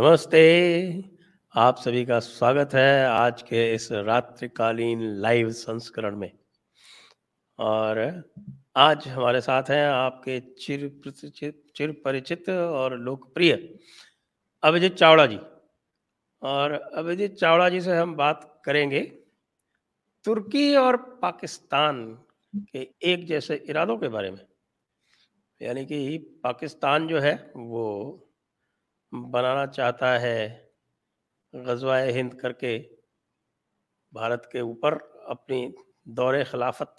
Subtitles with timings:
[0.00, 1.04] नमस्ते।
[1.54, 6.30] आप सभी का स्वागत है आज के इस रात्रिकालीन लाइव संस्करण में।
[7.58, 7.98] और
[8.76, 10.88] आज हमारे साथ हैं आपके चिर
[11.76, 13.52] चिर परिचित और लोकप्रिय
[14.62, 15.38] अभिजीत चावड़ा जी।
[16.42, 19.00] और अभिजीत चावड़ा जी से हम बात करेंगे
[20.24, 22.02] तुर्की और पाकिस्तान
[22.54, 24.44] के एक जैसे इरादों के बारे में।
[25.60, 28.26] यानी कि पाकिस्तान जो है वो
[29.12, 30.70] बनाना चाहता है
[31.54, 32.78] गजवा हिंद करके
[34.12, 34.94] भारत के ऊपर
[35.28, 35.74] अपनी
[36.08, 36.96] दौरे खिलाफत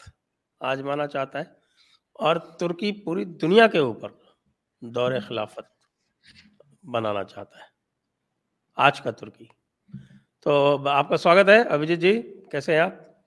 [0.62, 1.56] आजमाना चाहता है
[2.20, 4.20] और तुर्की पूरी दुनिया के ऊपर
[4.84, 5.70] दौरे खिलाफत
[6.86, 7.70] बनाना चाहता है।
[8.78, 9.50] आज का तुर्की।
[10.46, 12.14] तो आपका स्वागत है। अभिजीत जी
[12.52, 13.24] कैसे हैं आप?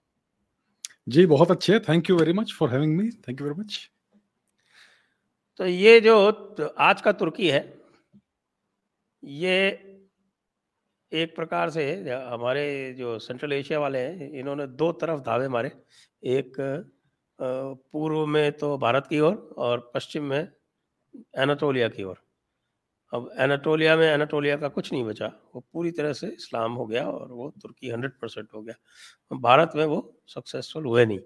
[1.08, 3.90] जी बहुत अच्छे thank you very much for having me thank you very much
[5.56, 6.16] तो ये जो
[6.78, 7.83] आज का तुर्की है
[9.24, 9.58] ये
[11.12, 15.70] एक प्रकार से हमारे जो सेंट्रल एशिया वाले हैं इन्होंने दो तरफ़ धावे मारे।
[16.22, 16.56] एक
[17.38, 20.48] पूर्व में तो भारत की ओर और, और पश्चिम में
[21.38, 22.16] एनाटोलिया की ओर।
[23.12, 27.08] अब एनाटोलिया में एनाटोलिया का कुछ नहीं बचा। वो पूरी तरह से इस्लाम हो गया
[27.10, 28.74] और वो तुर्की हंड्रेड परसेंट हो गया।
[29.40, 31.20] भारत में वो सक्सेसफुल हुए नहीं।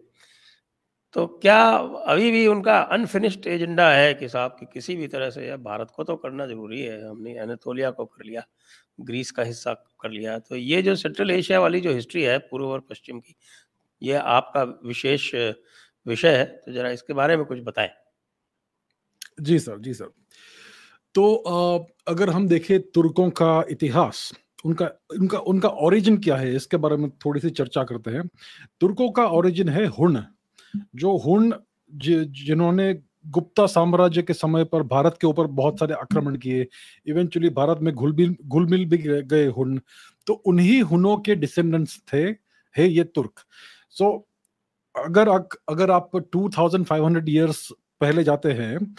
[1.14, 1.61] तो क्या
[2.06, 5.92] अभी भी उनका अनफिनिश्ड एजेंडा है कि साहब कि किसी भी तरह से या भारत
[5.97, 8.42] को तो करना ज़रूरी है, हमने एनातोलिया को कर लिया
[9.01, 12.67] ग्रीस का हिस्सा कर लिया। तो ये जो सेंट्रल एशिया वाली जो हिस्ट्री है पूर्व
[12.67, 13.34] और पश्चिम की,
[14.03, 15.34] ये आपका विशेष
[16.06, 17.91] विषय है तो जरा इसके बारे में कुछ बताएँ।
[19.41, 20.11] जी सर जी सर।
[21.14, 21.34] तो
[22.09, 24.33] अगर हम देखें तुर्कों का इतिहास,
[24.64, 28.29] उनका उनका उनका ओरिजिन क्या है, इसके बारे में थोड़ी सी चर्चा करते हैं।
[28.81, 30.17] तुर्कों का ओरिजिन है हुन
[30.95, 31.53] जो हुन
[31.93, 32.95] जिन्होंने
[33.27, 36.67] गुप्ता साम्राज्य के समय पर भारत के ऊपर बहुत सारे आक्रमण किए
[37.07, 39.80] इवेंचुअली भारत में घुल मिल घुल मिल भी गए हुन।
[40.27, 42.23] तो उन्हीं हुनों के डिसेंडेंट्स थे
[42.75, 43.41] है ये तुर्क।
[43.91, 45.29] सो so, अगर
[45.69, 47.69] अगर आप 2500 इयर्स
[48.01, 48.97] पहले जाते हैं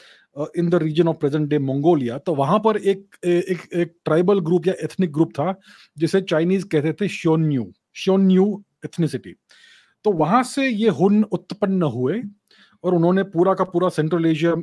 [0.57, 4.67] in the region of present day Mongolia तो वहाँ पर एक एक एक ट्राइबल ग्रुप
[4.67, 5.59] या एथनिक ग्रुप था
[5.97, 9.35] जिसे चाइनीज़ कहते थे श्योन्यू श्योन्यू एथनिसिटी
[10.05, 12.21] तो वहाँ से ये हुन उत्पन्न हुए
[12.83, 14.53] और उन्होंने पूरा का पूरा सेंट्रल एशिया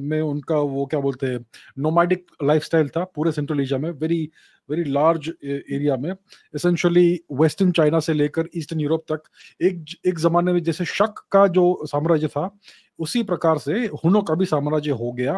[0.00, 1.38] में उनका वो क्या बोलते हैं
[1.78, 4.28] नोमैडिक लाइफस्टाइल था पूरे सेंट्रल एशिया में वेरी
[4.68, 9.22] वेरी लार्ज एरिया में। एसेंशियली वेस्टर्न चाइना से लेकर ईस्टर्न यूरोप तक
[9.62, 12.50] एक एक जमाने में जैसे शक का जो साम्राज्य था,
[12.98, 13.72] उसी प्रकार से
[14.04, 15.34] हुनों का भी साम्राज्य हो गया।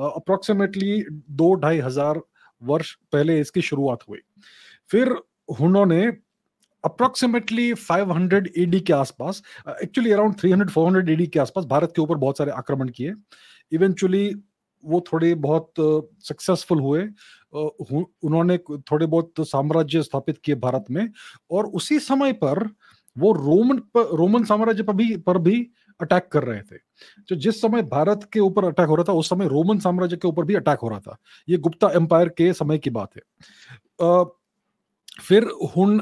[0.00, 2.20] अप्रोक्सीमेटली दो ढाई हज़ार
[2.62, 4.20] वर्ष पहले इसकी शुरुआत हुई।
[4.90, 5.14] फिर
[5.60, 6.10] हुनों ने
[6.84, 9.42] अप्रोक्सीमेटली 500 एडी के आसपास
[9.82, 13.14] एक्चुअली अराउंड 300 400 एडी के आसपास भारत के ऊपर बहुत सारे आक्रमण किए।
[13.72, 14.34] इवेंचुअली
[14.84, 15.72] वो थोड़े बहुत
[16.20, 17.08] सक्सेसफुल uh, हुए।
[17.56, 21.10] Uh, उन्होंने थोड़े बहुत साम्राज्य स्थापित किए भारत में
[21.50, 22.68] और उसी समय पर
[23.18, 25.70] वो रोमन पर, रोमन साम्राज्य पर भी पर भी
[26.00, 26.76] अटैक कर रहे थे।
[27.28, 30.28] जो जिस समय भारत के ऊपर अटैक हो रहा था उस समय रोमन साम्राज्य के
[30.28, 31.16] ऊपर भी अटैक हो रहा था।
[31.48, 33.22] ये गुप्ता एम्पायर के समय की बात है।
[34.02, 34.26] Uh,
[35.22, 35.44] फिर
[35.76, 36.00] हुन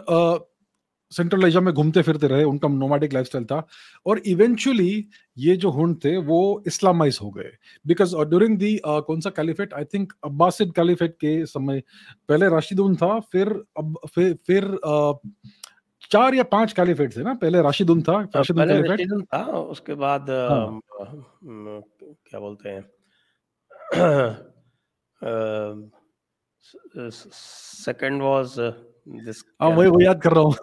[1.12, 3.66] सेंट्रल एशिया में घूमते फिरते रहे उनका नोमैटिक लाइफस्टाइल था।
[4.06, 7.50] और इवेंचुअली ये जो हुन थे वो इस्लामाइज हो गए।
[7.86, 11.82] बिकॉज़ ड्यूरिंग दी कौन सा caliphate I think Abbasid caliphate के समय
[12.28, 15.14] पहले राशिदुन था फिर अब फिर फिर uh,
[16.10, 19.42] चार या पाँच कैलिफेट थे ना पहले राशिदुन था राशिदुन कैलिफेट था
[19.74, 20.80] उसके बाद हाँ.
[21.42, 22.82] क्या बोलते हैं?
[27.10, 30.54] सेकंड वाज दिस हाँ वही वो याद कर रहा हूँ।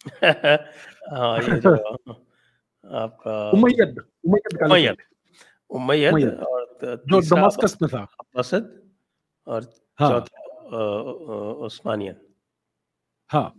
[1.14, 1.74] हाँ ये जो
[3.00, 4.96] आपका उमैयद उमैयद उमैयद
[5.70, 8.64] उमैयद और जो दमास्कस में था। अब्बासिद
[9.46, 9.62] और
[9.98, 10.38] हाँ, चौथा
[11.66, 12.16] उस्मानियन
[13.30, 13.54] हाँ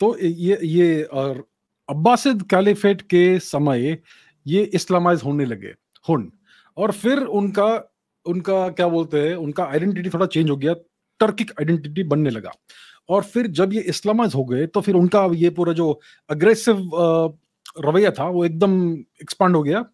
[0.00, 1.44] तो ये ये और
[1.88, 3.98] अब्बासिद कैलिफेट के समय
[4.46, 5.74] ये इस्लामाइज होने लगे
[6.08, 6.30] हुन।
[6.76, 7.66] और फिर उनका
[8.26, 10.74] उनका क्या बोलते हैं उनका आइडेंटिटी थोड़ा चेंज हो गया
[11.20, 12.52] टर्किक आइडेंटिटी बनने लगा।
[13.08, 15.90] और फिर जब ये इस्लामाइज हो गए तो फिर उनका ये पूरा जो
[16.30, 16.90] अग्रेसिव
[17.84, 19.84] रवैया था वो एकदम एक्सपांड हो गया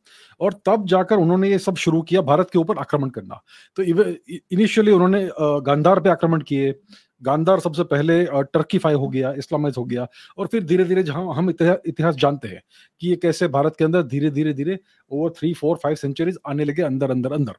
[0.40, 3.40] और तब जाकर उन्होंने ये सब शुरू किया भारत के ऊपर आक्रमण करना।
[3.76, 5.28] तो इनिशियली उन्होंने
[5.66, 6.74] गांधार पे आक्रमण किए।
[7.22, 10.06] गांधार सबसे पहले टर्कीफाई हो गया इस्लामाइज हो गया
[10.38, 12.62] और फिर धीरे धीरे जहाँ हम इतिहास जानते हैं
[13.00, 14.78] कि ये कैसे भारत के अंदर धीरे धीरे धीरे
[15.10, 17.52] over three four five centuries आने लगे अंदर अंदर अंदर।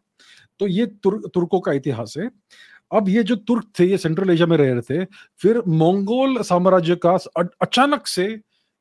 [0.59, 2.29] तो ये तुर, तुर्कों का इतिहास है।
[2.91, 5.05] अब ये जो तुर्क थे, ये सेंट्रल एशिया में रह रहे थे,
[5.41, 7.17] फिर मंगोल साम्राज्य का
[7.61, 8.27] अचानक से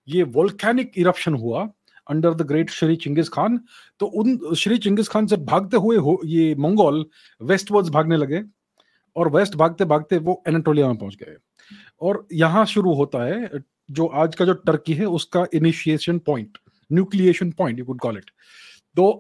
[0.09, 1.69] ये वोल्केनिक इरप्शन हुआ
[2.07, 3.59] under the great Shri Chingis Khan
[4.01, 7.05] तो उन श्री चिंगिस खान से भागते हुए हो, ये मंगोल
[7.41, 8.43] वेस्टवर्ड्स भागने लगे
[9.17, 11.37] और वेस्ट भागते भागते वो एनाटोलिया में पहुँच गए।
[12.01, 13.49] और यहाँ शुरू होता है,
[13.91, 16.59] जो आज का जो टर्की है, उसका initiation point
[16.91, 18.31] nucleation point you call it
[18.97, 19.19] तो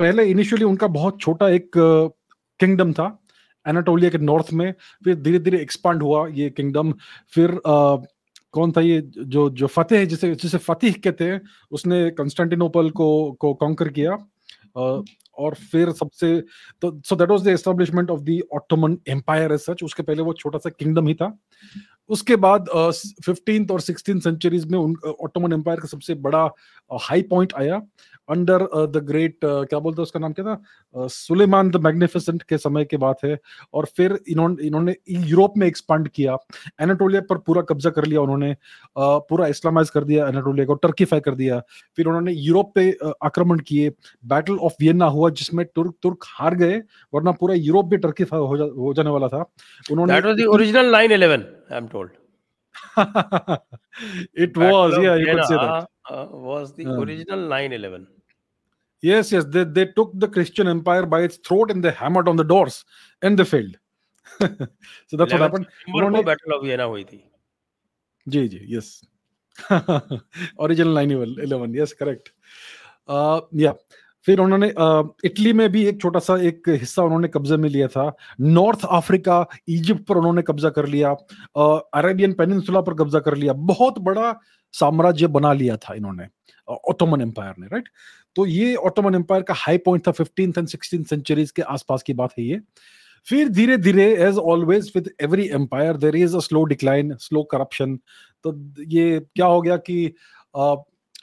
[0.00, 3.06] पहले इनिशियली उनका बहुत छोटा एक किंगडम था
[3.66, 4.72] एनाटोलिया के नॉर्थ में
[5.04, 6.92] फिर धीरे धीरे एक्सपांड हुआ ये किंगडम
[7.34, 7.96] फिर आ,
[8.54, 11.40] कौन था ये जो जो फतेह जिसे जिसे फतेह कहते हैं
[11.70, 13.08] उसने कंस्टेंटिनोपल को
[13.40, 14.16] को कॉन्कर किया।
[15.36, 16.28] और फिर सबसे
[16.82, 20.32] तो so that was the establishment of the Ottoman empire as such उसके पहले वो
[20.32, 21.26] छोटा सा किंगडम ही था।
[22.08, 22.68] उसके बाद
[23.24, 26.48] फिफ्टींथ और सिक्सटीन सेंचुरीज में ऑटोमन एम्पायर का सबसे बड़ा
[27.02, 27.82] हाई पॉइंट आया।
[28.30, 31.08] अंडर द ग्रेट क्या बोलते हैं उसका नाम क्या था?
[31.08, 33.38] सुलेमान द मैग्निफिसेंट के समय की बात है।
[33.74, 36.36] और फिर इन्होंने इन्होंने यूरोप में एक्सपांड किया।
[36.80, 41.20] एनाटोलिया पर पूरा कब्जा कर लिया उन्होंने। uh, पूरा इस्लामाइज कर दिया एनाटोलिया को टर्कीफाई
[41.20, 41.60] कर दिया।
[41.96, 43.90] फिर उन्होंने यूरोप पे आक्रमण किए।
[44.26, 46.82] बैटल ऑफ़ वियना हुआ जिसमें तुर्क तुर्क हार गए
[47.14, 49.52] वरना पूरा यूरोप भी टर्कीफाई हो, जा, हो जाने वाला था।
[49.92, 51.44] उन्होंने original 911
[51.79, 52.17] am told
[54.45, 58.07] it was yeah you could say that uh, was the uh, original 911
[59.01, 62.37] yes yes they, they took the christian empire by its throat and they hammered on
[62.41, 62.77] the doors
[63.21, 63.77] and they failed
[64.39, 67.21] so that's what happened उन्होंने battle of vienna हुई थी
[68.35, 68.91] जी जी yes
[70.67, 72.31] original 911 yes correct
[73.07, 73.73] uh yeah
[74.26, 74.72] फिर उन्होंने
[75.24, 79.46] Italy में भी एक छोटा सा एक हिस्सा उन्होंने कब्जे में लिया था। नॉर्थ अफ्रीका
[79.68, 81.10] इजिप्ट पर उन्होंने कब्जा कर लिया
[81.94, 84.34] अरेबियन पेनिनसुला पर कब्जा कर लिया। बहुत बड़ा
[84.74, 86.26] साम्राज्य बना लिया था इन्होंने
[86.88, 87.88] ऑटोमन एम्पायर ने राइट
[88.36, 92.12] तो ये ऑटोमन एम्पायर का हाई पॉइंट था फिफ्टीन एंड सिक्सटीन सेंचुरीज के आसपास की
[92.14, 92.60] बात है ये।
[93.26, 97.96] फिर धीरे धीरे as always with every empire there is a slow decline slow corruption
[98.44, 98.54] तो
[98.88, 100.06] ये क्या हो गया कि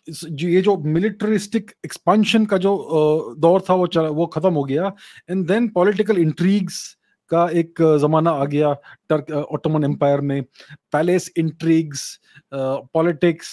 [0.07, 4.91] ये जो मिलिट्रिस्टिक एक्सपांशन का जो दौर था, वो चला, वो खत्म हो गया।
[5.29, 6.97] एंड देन पॉलिटिकल इंट्रीग्स
[7.31, 8.73] का एक जमाना आ गया
[9.09, 10.41] टर्क ऑटोमन एम्पायर में।
[10.91, 12.19] Palace intrigues
[12.53, 13.49] politics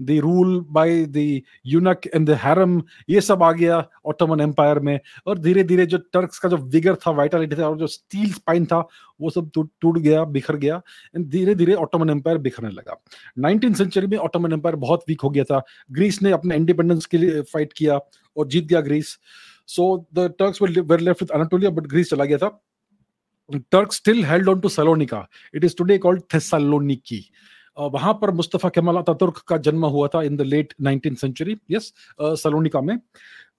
[0.00, 2.80] the rule by the eunuch and the harem
[3.10, 6.94] ये सब आ गया ऑटोमन एम्पायर में। और धीरे धीरे जो टर्क्स का जो विगर
[6.96, 8.78] था वाइटलिटी था और जो स्टील स्पाइन था,
[9.20, 10.80] वो सब टूट गया, बिखर गया
[11.16, 13.00] एंड धीरे धीरे ऑटोमन एम्पायर बिखरने लगा।
[13.38, 15.62] नाइनटीन सेंचुरी में ऑटोमन एम्पायर बहुत वीक हो गया था।
[15.92, 17.98] ग्रीस ने अपने इंडिपेंडेंस के लिए फाइट किया
[18.36, 19.18] और जीत गया Greece
[19.68, 22.60] so the Turks were left with Anatolia but Greece चला गया था।
[23.50, 27.24] Turk still held on to Salonika it is today called Thessaloniki
[27.80, 31.92] वहाँ पर मुस्तफ़ा कमाल अतातुर्क का जन्म हुआ था in the late nineteen century yes
[32.20, 32.94] Salonika में।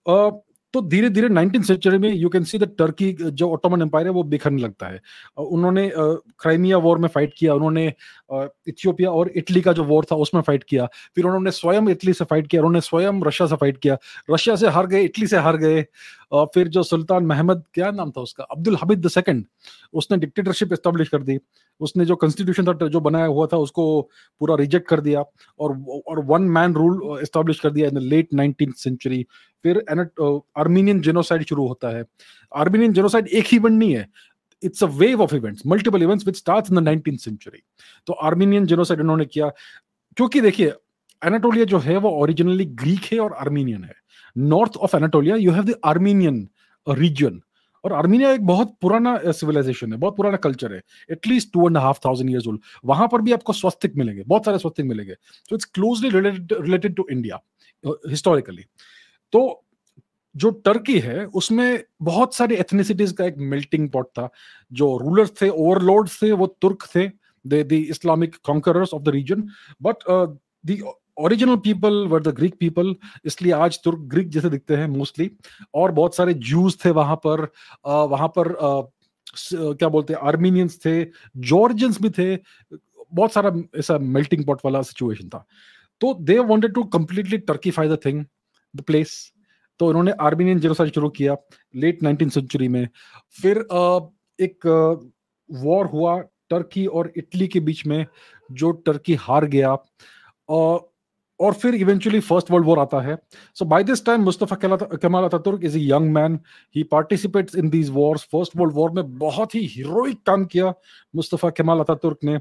[0.10, 0.32] uh,
[0.74, 4.12] तो धीरे धीरे नाइनटीन सेंचुरी में you can see the Turkey जो ऑटोमन एम्पायर है
[4.14, 5.02] वो बिखरने लगता है।
[5.38, 7.86] उन्होंने क्राइमिया वॉर में फाइट किया उन्होंने
[8.68, 10.86] इथियोपिया और इटली का जो वॉर था उसमें फाइट किया।
[11.16, 13.98] फिर उन्होंने स्वयं इटली से फाइट किया उन्होंने स्वयं रशिया से फाइट किया।
[14.32, 15.82] रशिया से हार गए इटली से हार गए।
[16.34, 18.44] फिर जो सुल्तान महमद क्या नाम था उसका?
[18.44, 19.46] अब्दुल हबीद द सेकंड
[19.94, 21.38] उसने डिक्टेटरशिप एस्टेब्लिश कर दी।
[21.81, 24.01] उसने जो कॉन्स्टिट्यूशन था, जो बनाया हुआ था, उसको
[24.42, 25.24] पूरा रिजेक्ट कर दिया
[25.60, 29.25] और और वन मैन रूल एस्टेब्लिश कर दिया in the late nineteen century
[29.63, 29.83] फिर
[30.57, 32.04] आर्मीनियन जेनोसाइड शुरू होता है।
[32.56, 34.07] आर्मीनियन जेनोसाइड एक ही इवेंट नहीं है।
[34.63, 37.62] It's a wave of events multiple events which start in the nineteen century
[38.07, 39.50] तो आर्मीनियन जेनोसाइड उन्होंने किया।
[40.18, 40.74] क्योंकि देखिए
[41.22, 43.94] एनाटोलिया जो है, वो ओरिजिनली ग्रीक है और आर्मीनियन है।
[44.38, 46.48] North of Anatolia you have the Armenian
[46.88, 47.41] region
[47.84, 52.00] और आर्मीनिया एक बहुत पुराना सिविलाइजेशन है, बहुत पुराना कल्चर है at least two and half
[52.06, 55.14] thousand years old वहाँ पर भी आपको स्वस्तिक मिलेंगे, बहुत सारे स्वस्तिक मिलेंगे।
[55.50, 57.40] तो it's closely related to India
[57.84, 58.64] historically
[59.34, 59.64] तो
[60.36, 64.30] जो टर्की है, उसमें बहुत सारी एथनिसिटीज का एक मेल्टिंग पॉट था।
[64.72, 67.08] जो रूलर्स थे ओवरलॉर्ड्स थे, वो तुर्क थे
[67.46, 69.48] the Islamic conquerors of the region
[69.82, 70.04] but
[70.66, 70.78] the
[71.18, 75.30] original people were the Greek people इसलिए आज तुर्क ग्रीक जैसे दिखते हैं मोस्टली
[75.75, 78.84] और बहुत सारे जूस थे वहाँ पर uh, वहाँ पर uh,
[79.53, 81.03] क्या बोलते हैं आर्मीनियंस थे
[81.50, 82.36] जॉर्जियंस भी थे
[83.13, 85.46] बहुत सारा ऐसा मेल्टिंग पॉट वाला सिचुएशन था।
[86.01, 88.25] तो they wanted to completely Turkify the thing
[88.74, 89.13] the place
[89.80, 91.36] तो उन्होंने आर्मीनियन जेनोसाइड शुरू किया
[91.75, 92.88] लेट नाइनटीन सेंचुरी में।
[93.41, 93.58] फिर
[94.39, 94.68] एक
[95.50, 98.06] वॉर हुआ टर्की और इटली के बीच में
[98.50, 99.75] जो टर्की हार गया।
[101.41, 103.17] और फिर इवेंचुअली फ़र्स्ट वर्ल्ड वॉर आता है.
[103.55, 104.55] So by this time Mustafa
[104.98, 106.39] Kemal Ataturk is a young man
[106.75, 110.74] he participates in these wars first world war में बहुत ही हीरोइक काम किया
[111.13, 112.38] मुस्तफ़ा कमाल अतातुर्क ने.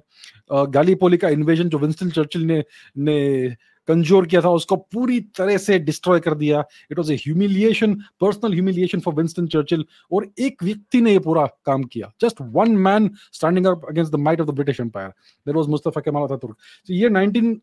[0.52, 2.62] गैलीपोली का इन्वेजन जो विंस्टन चर्चिल ने
[2.98, 3.56] ने
[3.88, 6.62] कंजोर किया था, उसको पूरी तरह से डिस्ट्रॉय कर दिया.
[6.90, 11.84] It was humiliation personal humiliation for Winston Churchill और एक व्यक्ति ने ये पूरा काम
[11.84, 12.12] किया.
[12.22, 15.08] Just one man standing up against the might of the British empire
[15.46, 16.56] there was Mustafa Kemal Ataturk
[16.88, 17.60] तो ये नाइनटीन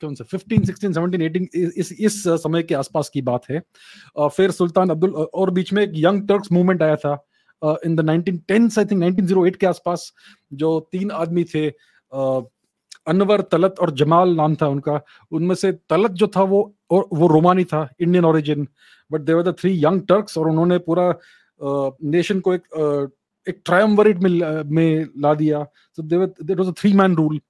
[0.00, 3.62] कौन सा 15, 16, 17, 18 इस इस समय के आसपास की बात है।
[4.18, 7.12] फिर सुल्तान अब्दुल और बीच में एक यंग टर्क्स मूवमेंट आया था
[7.86, 10.12] in the 1910s I think 1908 के आसपास
[10.52, 11.68] जो तीन आदमी थे
[13.08, 15.00] अनवर तलत और जमाल नाम था उनका।
[15.32, 18.66] उनमें से तलत जो था वो और वो रोमानी था Indian origin
[19.10, 21.14] but they were the three young Turks और उन्होंने पूरा
[22.10, 23.10] नेशन को एक
[23.46, 24.30] एक ट्रायम्वरेट में
[24.70, 25.62] में ला दिया।
[25.96, 27.40] So there was a three man rule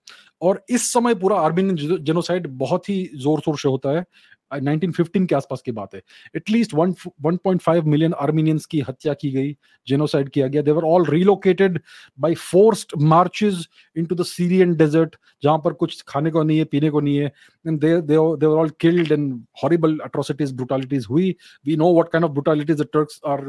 [0.41, 4.05] और इस समय पूरा आर्मीनियन जेनोसाइड बहुत ही ज़ोर शोर से होता है।
[4.51, 6.01] 1915 के आसपास की बात है।
[6.37, 9.53] एटलीस्ट 1.5 मिलियन आर्मीनियंस की हत्या की गई
[9.87, 11.79] जेनोसाइड किया गया। They were all relocated
[12.19, 13.67] by forced marches
[13.97, 17.33] into the Syrian desert जहाँ पर कुछ खाने को नहीं है पीने को नहीं है।
[17.67, 19.33] And they they all killed and
[19.63, 21.35] horrible atrocities brutalities हुई।
[21.67, 23.45] We know what kind of brutalities the Turks are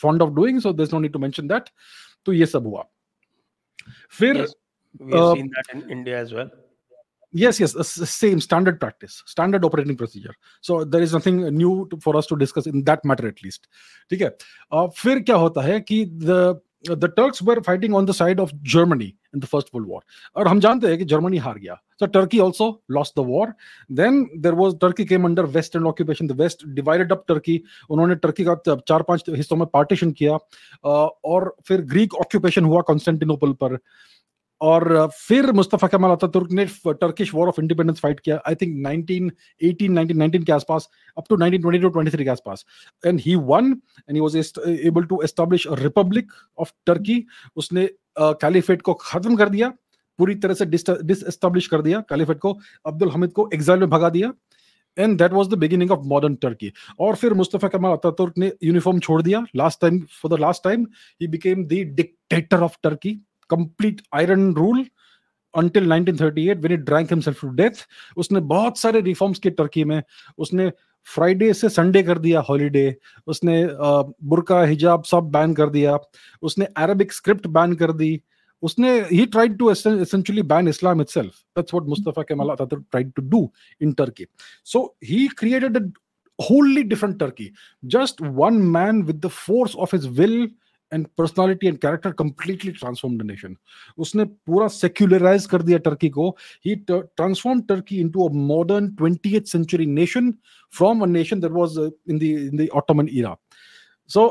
[0.00, 1.68] fond of doing so is no need to mention that
[2.26, 2.86] तो ये सब हुआ।
[4.18, 4.54] फिर yes,
[4.98, 6.50] we have uh, seen that in India as well
[7.32, 7.74] yes yes
[8.10, 12.36] same standard practice standard operating procedure so there is nothing new to, for us to
[12.36, 13.68] discuss in that matter at least
[14.10, 14.36] ठीक है
[14.72, 16.40] uh, फिर क्या होता है कि the
[16.84, 20.00] the Turks were fighting on the side of Germany in the First World War.
[20.36, 21.76] और हम जानते हैं कि जर्मनी हार गया.
[21.98, 23.54] So Turkey also lost the war.
[23.90, 26.26] Then there was Turkey came under Western occupation.
[26.26, 27.60] The West divided up Turkey.
[27.90, 28.54] उन्होंने Turkey का
[28.88, 30.38] चार पाँच हिस्सों में पार्टीशन किया
[31.32, 33.78] और फिर ग्रीक ऑक्यूपेशन हुआ कॉन्स्टेंटिनोपल पर
[34.60, 39.88] और फिर मुस्तफ़ा कमाल अतातुर्क ने Turkish war of independence fight किया आई थिंक 1918
[39.88, 42.64] 1919 के आसपास अप टू 1922 23 के आसपास।
[43.04, 47.24] And he won and he was able to establish a republic of Turkey
[47.56, 47.88] उसने
[48.18, 49.72] कैलिफेट uh, को खत्म कर दिया
[50.18, 54.32] पूरी तरह से डिसएस्टैब्लिश कर दिया कैलिफेट को अब्दुल हमीद को एग्जाइल में भगा दिया।
[54.96, 58.98] And that was the beginning of modern Turkey और फिर मुस्तफ़ा कमाल अतातुर्क ने यूनिफॉर्म
[58.98, 60.86] छोड़ दिया last time for the last time
[61.20, 63.18] he became the dictator of Turkey
[63.50, 64.84] complete iron rule
[65.54, 70.02] until 1938 when it drank himself to death उसने बहुत सारे reforms किए टर्की में।
[70.38, 70.70] उसने
[71.06, 72.94] फ्राइडे से संडे कर दिया हॉलीडे
[73.26, 73.54] उसने
[74.32, 75.98] बुरका हिजाब सब बैन कर दिया।
[76.42, 78.20] उसने अरबिक स्क्रिप्ट बैन कर दी।
[78.62, 83.22] उसने he tried to essentially ban Islam itself that's what Mustafa Kemal Ataturk tried to
[83.30, 83.48] do
[83.80, 84.26] in Turkey
[84.66, 85.80] so he created a
[86.88, 87.50] different Turkey
[87.94, 90.50] just one man with the force of his will
[90.92, 93.56] and personality and character completely transformed nation
[93.98, 99.86] उसने पूरा सेक्युलराइज कर दिया Turkey को। He transform Turkey into a modern twenty century
[99.86, 100.34] nation
[100.72, 101.78] from a nation that was
[102.10, 103.36] in the in the Ottoman era
[104.08, 104.28] so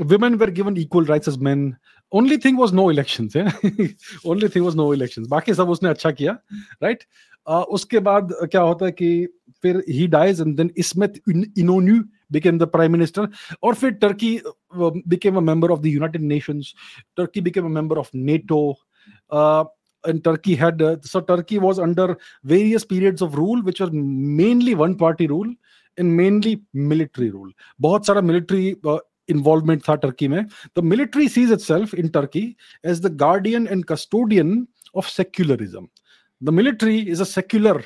[0.00, 1.76] women were given equal rights as men.
[2.12, 3.50] Only thing was no elections eh?
[4.24, 5.28] only thing was no elections.
[5.28, 6.38] बाकी सब उसने अच्छा किया
[6.82, 7.04] right?
[7.50, 9.26] Uh, उसके बाद क्या होता है कि
[9.62, 11.20] फिर he dies and then Ismet
[11.58, 13.28] Inonu became the prime minister
[13.62, 14.42] or if turkey
[14.78, 16.74] uh, became a member of the united nations
[17.16, 18.76] turkey became a member of nato
[19.30, 19.64] uh,
[20.04, 24.74] and turkey had uh, so turkey was under various periods of rule which were mainly
[24.74, 25.52] one party rule
[25.98, 27.50] and mainly military rule.
[27.82, 33.00] bahut of military uh, involvement tha turkey mein the military sees itself in turkey as
[33.00, 35.88] the guardian and custodian of secularism.
[36.40, 37.84] The military is a secular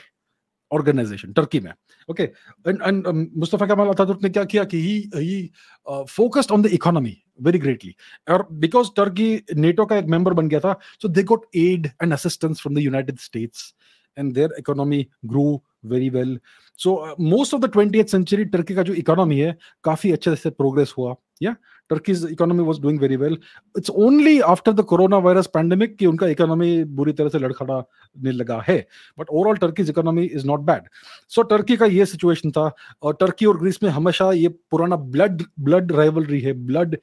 [0.71, 1.73] organisation Turkey में।
[2.09, 3.07] Okay and
[3.37, 5.51] Mustafa Kemal Ataturk ने क्या किया कि he he
[5.87, 7.95] focused on the economy very greatly
[8.31, 12.13] और because Turkey NATO का एक member बन गया था so they got aid and
[12.13, 13.75] assistance from the United States
[14.17, 16.39] and their economy grow very well
[16.79, 20.95] so most of the twenty century Turkey का जो economy है, काफ़ी अच्छे से प्रोग्रेस
[20.99, 21.55] हुआ। Yeah
[21.91, 23.37] turkey's economy was doing very well
[23.75, 28.85] it's only after the coronavirus pandemic कि उनका economy बुरी तरह से लड़खड़ाने लगा है
[29.19, 30.85] but overall turkey's economy is not bad
[31.29, 32.71] so turkey का ये situation था
[33.03, 36.97] और turkey और ग्रीस में हमेशा ये पुराना blood blood rivalry है blood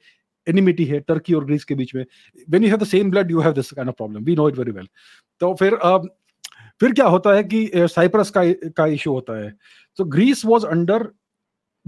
[0.46, 2.04] enmity है टर्की और ग्रीस के बीच में
[2.48, 4.56] when you have the same blood you have this kind of problem we know it
[4.56, 4.88] very well
[5.40, 6.00] तो फिर uh,
[6.80, 8.42] फिर क्या होता है कि साइप्रस का
[8.76, 9.52] का इशू होता है
[9.98, 10.98] so greece was under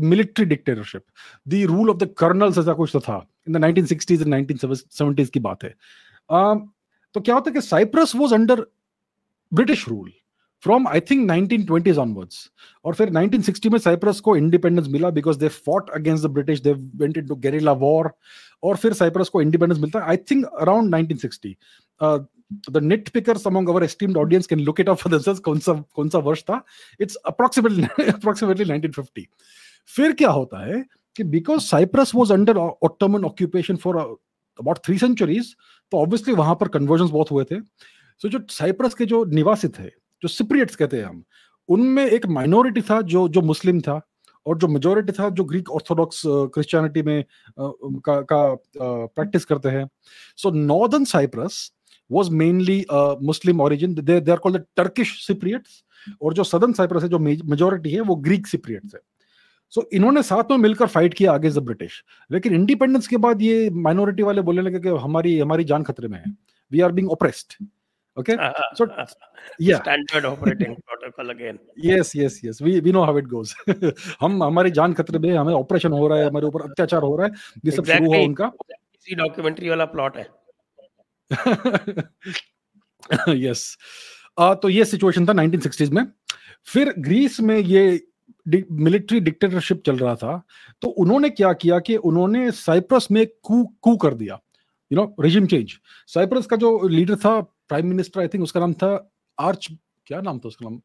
[0.00, 1.02] military dictatorship
[1.48, 5.40] the rule of the colonels ऐसा कुछ तो था। In the 1960s and 1970s की
[5.40, 5.74] बात है।
[6.32, 6.60] Uh,
[7.14, 8.66] तो क्या होता है कि Cyprus was under
[9.54, 10.12] British rule
[10.62, 12.50] from I think 1920s onwards
[12.84, 16.72] और फिर 1960 में साइप्रस को इंडिपेंडेंस मिला because they fought against the British they
[16.72, 18.10] went into guerrilla war
[18.62, 21.56] और फिर साइप्रस को इंडिपेंडेंस मिलता है। I think around 1960
[22.70, 22.76] the
[23.08, 26.18] nitpickers among our esteemed audience can look it up for themselves कौन सा कौन सा
[26.18, 26.64] वर्ष था।
[27.00, 29.26] इट्स अप्रोक्सीमेटली अप्रोक्सीमेटली 1950
[29.88, 30.84] फिर क्या होता है
[31.16, 35.54] कि because Cyprus was under Ottoman occupation for about three centuries
[35.90, 39.68] तो ऑब्वियसली वहाँ पर कन्वर्जन बहुत हुए थे। सो so, जो साइप्रस के जो निवासी
[39.68, 39.88] थे
[40.22, 41.24] जो सिप्रियट्स कहते हैं हम
[41.68, 44.00] उनमें एक माइनॉरिटी था जो जो मुस्लिम था
[44.46, 47.72] और जो मेजोरिटी था जो ग्रीक ऑर्थोडॉक्स क्रिश्चियनिटी में uh,
[48.04, 48.54] का, का
[49.06, 49.88] प्रैक्टिस uh, करते हैं।
[50.36, 51.72] So northern Cyprus
[52.10, 52.84] was mainly
[53.22, 53.94] Muslim origin.
[53.94, 55.58] They, they are called the
[56.22, 59.00] और जो सदर्न साइप्रस है जो मेजोरिटी है वो ग्रीक सिप्रियट्स है।
[59.70, 63.42] सो so, इन्होंने साथ में मिलकर फाइट किया आगे द ब्रिटिश लेकिन इंडिपेंडेंस के बाद
[63.42, 66.24] ये माइनॉरिटी वाले बोलने लगे कि हमारी हमारी जान खतरे में है।
[66.72, 67.66] We are being oppressed
[68.18, 68.38] okay?
[68.78, 68.88] So
[69.62, 69.72] yeah.
[69.72, 71.58] standard operating protocol again.
[71.84, 72.62] Yes yes yes.
[72.62, 73.74] We we know how it goes.
[74.20, 77.26] हम हमारी जान खतरे में हमें ऑपरेशन हो रहा है हमारे ऊपर अत्याचार हो रहा
[77.26, 77.32] है।
[77.64, 80.28] ये सब शुरू हुआ उनका। इसी डॉक्यूमेंट्री वाला प्लॉट है।
[83.28, 83.78] यस
[84.40, 86.06] uh, तो ये सिचुएशन था 1960s में।
[86.64, 88.06] फिर ग्रीस में ये
[88.48, 90.42] मिलिट्री डिक्टेटरशिप चल रहा था
[90.82, 94.40] तो उन्होंने क्या किया कि उन्होंने साइप्रस में कू कू कर दिया
[94.92, 95.72] you know regime change
[96.06, 99.10] Cyprus का जो लीडर था प्राइम मिनिस्टर आई थिंक उसका नाम था
[99.40, 99.68] आर्च
[100.06, 100.82] क्या नाम था उसका नाम?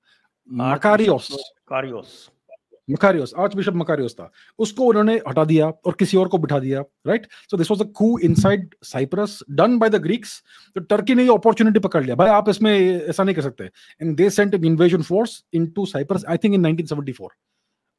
[2.89, 4.29] मकारियोस आर्च बिशप मकारियोस था।
[4.59, 7.85] उसको उन्होंने हटा दिया और किसी और को बिठा दिया right so this was a
[7.95, 10.41] coup inside Cyprus done by the Greeks
[10.75, 13.63] तो टर्की ने ये अपॉर्चुनिटी पकड़ लिया। भाई, आप इसमें ऐसा नहीं कर सकते।
[14.01, 17.29] And they sent an invasion force into Cyprus I think in 1974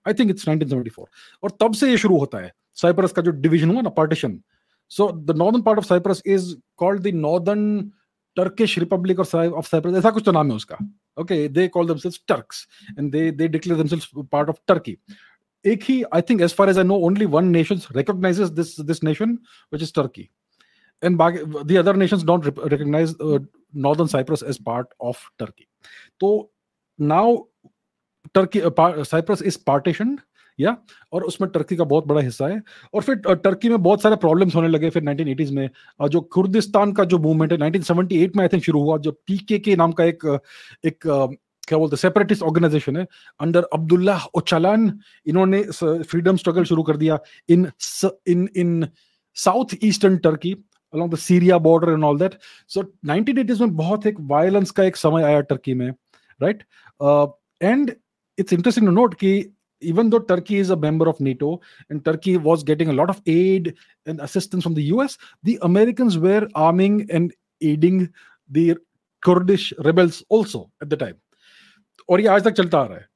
[0.07, 1.05] I think it's 1974
[1.43, 4.41] और तब से ये शुरू होता है साइप्रस का जो डिवीज़न हुआ ना partition
[4.91, 7.81] so the northern part of Cyprus is called the northern
[8.37, 9.29] Turkish republic of
[9.67, 10.77] Cyprus ऐसा कुछ तो नाम है उसका।
[11.19, 14.99] okay they call themselves turks and they they declare themselves part of turkey
[15.65, 19.41] Eki, I think, as far as I know, only one nation recognizes this this nation,
[19.69, 20.31] which is Turkey,
[21.03, 23.41] and the other nations don't recognize uh,
[23.75, 25.69] Northern Cyprus as part of Turkey.
[26.21, 26.51] So
[26.99, 27.47] now,
[28.33, 30.23] Turkey uh, Cyprus is partitioned,
[30.61, 30.77] या
[31.13, 32.63] और उसमें Turkey का बहुत बड़ा हिस्सा है।
[32.95, 35.69] और फिर टर्की में बहुत सारे प्रॉब्लम्स होने लगे फिर 1980s में।
[36.11, 39.77] जो कुर्दिस्तान का जो मूवमेंट है 1978 में आई थिंक शुरू हुआ जो पीके के
[39.77, 40.25] नाम का एक
[40.85, 41.07] एक
[41.69, 43.07] क्या बोलते सेपरेटिस्ट ऑर्गेनाइजेशन है
[43.41, 44.93] अंडर अब्दुल्ला ओचालान
[45.27, 47.71] इन्होंने फ्रीडम स्ट्रगल शुरू कर दिया in
[48.29, 48.89] in in
[49.35, 50.57] south eastern Turkey
[50.93, 52.33] along the Syria border and all that.
[52.67, 55.91] So 1980s में बहुत एक वायलेंस का एक समय आया टर्की में,
[56.41, 56.63] right
[57.63, 57.93] and
[58.39, 62.38] it's interesting to note that even though Turkey is a member of NATO and Turkey
[62.38, 67.08] was getting a lot of aid and assistance from the US, the Americans were arming
[67.12, 68.10] and aiding
[68.50, 68.78] the
[69.24, 71.16] Kurdish rebels also at the time.
[72.10, 73.08] और ये आज तक चलता आ रहा है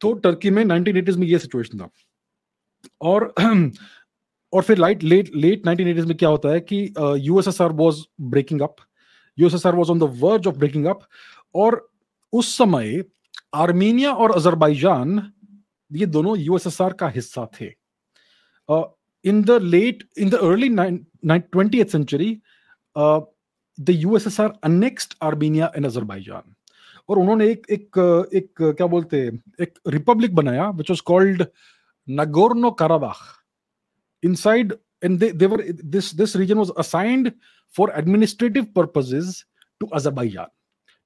[0.00, 1.88] तो Turkey में 1980s में ये सिचुएशन था
[3.00, 3.32] और
[4.52, 6.82] और फिर लाइट लेट लेट 1980s में क्या होता है कि
[7.26, 8.76] USSR was breaking up
[9.38, 11.00] USSR was on the verge of breaking up
[11.54, 11.88] और
[12.32, 13.02] उस समय
[13.54, 15.18] आर्मीनिया और अजरबैजान
[15.91, 17.65] ये दोनों यूएसएसआर का हिस्सा थे।
[19.25, 20.69] In the late in the early
[21.39, 22.41] twenty century
[22.97, 26.55] the USSR annexed Armenia and Azerbaijan
[27.09, 31.45] और उन्होंने एक एक एक क्या बोलते एक रिपब्लिक बनाया which was called
[32.09, 33.35] Nagorno Karabakh
[35.01, 37.33] and they, they were this this region was assigned
[37.69, 39.45] for administrative purposes
[39.81, 40.47] to azerbaijan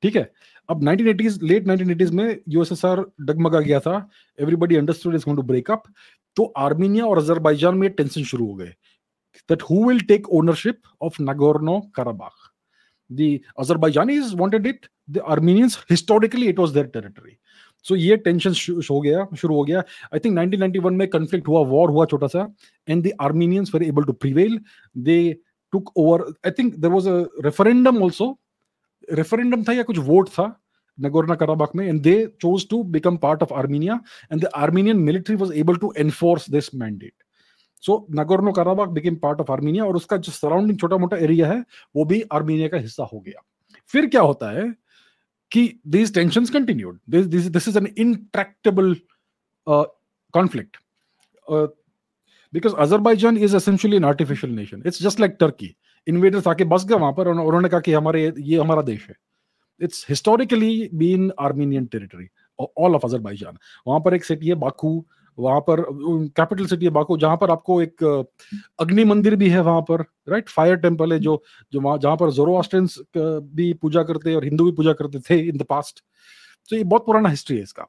[0.01, 0.31] ठीक है?
[0.69, 3.95] अब 1980s लेट 1980s में यूएसएसआर डगमगा गया था
[4.39, 5.83] everybody understood is going to break up
[6.37, 8.73] तो Armenia और Azerbaijan में टेंशन शुरू हो गए
[9.49, 12.31] that who will take ownership of Nagorno Karabakh.
[13.09, 14.87] The Azerbaijanis wanted it.
[15.07, 17.39] The Armenians, historically, it was their territory.
[17.85, 18.53] So, ये टेंशन
[18.89, 19.79] हो गया, शुरू हो गया
[20.13, 22.47] आई थिंक 1991 में कंफ्लिक्ट हुआ वॉर हुआ छोटा सा
[22.87, 24.59] and the Armenians were able to prevail
[25.07, 25.17] they
[25.73, 28.29] took over I think there was a referendum also
[29.13, 30.53] referendum था या कुछ वोट था
[30.97, 33.99] नगोरना कराबाख में and they chose to become part of Armenia
[34.31, 37.13] and the Armenian military was able to enforce this mandate
[37.83, 41.63] so Nagorno Karabakh became part of Armenia और उसका जो surrounding छोटा मोटा एरिया है,
[41.95, 43.41] वो भी आर्मीनिया का हिस्सा हो गया।
[43.93, 44.71] फिर क्या होता है
[45.51, 48.95] कि this tension continued this is an intractable
[49.67, 50.77] conflict
[52.53, 55.75] because Azerbaijan is essentially an artificial nation it's just like Turkey
[56.07, 59.15] invaders आके बस गए वहाँ पर उन्होंने कहा कि हमारे ये हमारा देश है।
[59.81, 62.27] It's historically been Armenian territory
[62.59, 65.03] all of Azerbaijan वहाँ पर एक सिटी है बाकू
[65.37, 65.81] वहाँ पर
[66.37, 68.03] कैपिटल सिटी है बाकू जहाँ पर आपको एक
[68.79, 71.41] अग्नि मंदिर भी है वहाँ पर राइट फायर टेंपल है जो
[71.73, 75.57] जो वहाँ, जहाँ पर जोरोस्टेंस भी पूजा करते और हिंदू भी पूजा करते थे इन
[75.57, 76.03] द पास्ट
[76.69, 77.87] तो ये बहुत पुराना हिस्ट्री है इसका।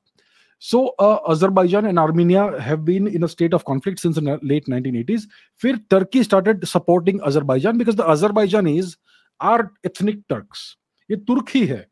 [0.64, 4.66] So uh, Azerbaijan and Armenia have been in a state of conflict since the late
[4.66, 5.24] 1980s.
[5.56, 8.98] Fir Turkey started supporting Azerbaijan because the Azerbaijanis
[9.40, 10.76] are ethnic Turks.
[11.10, 11.86] ये तुर्क ही है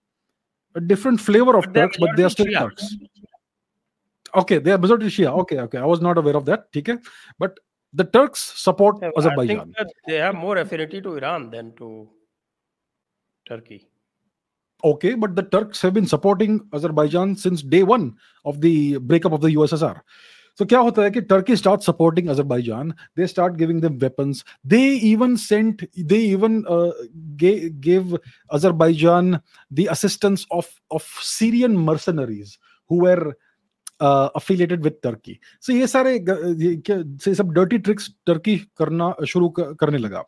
[0.78, 2.60] a different flavor of Turks, but they are still Shia.
[2.60, 2.95] Turks.
[4.36, 5.32] Okay, they are majority Shia.
[5.43, 6.67] Okay, okay, I was not aware of that.
[6.76, 6.97] Okay,
[7.39, 7.58] but
[7.93, 9.73] the Turks support yeah, Azerbaijan.
[10.08, 12.10] they have more affinity to Iran than to
[13.47, 13.88] Turkey.
[14.85, 19.40] Okay, but the Turks have been supporting Azerbaijan since day one of the breakup of
[19.40, 20.01] the USSR.
[20.55, 22.95] So क्या होता है कि supporting Azerbaijan.
[23.16, 24.45] They start giving them weapons.
[24.64, 26.90] They even sent, they even uh,
[27.37, 28.16] gave, gave
[28.51, 29.40] Azerbaijan
[29.71, 33.35] the assistance of of Syrian mercenaries who were
[34.03, 40.25] affiliated with Turkey so ये सारे ये सब dirty tricks Turkey करना शुरू करने लगा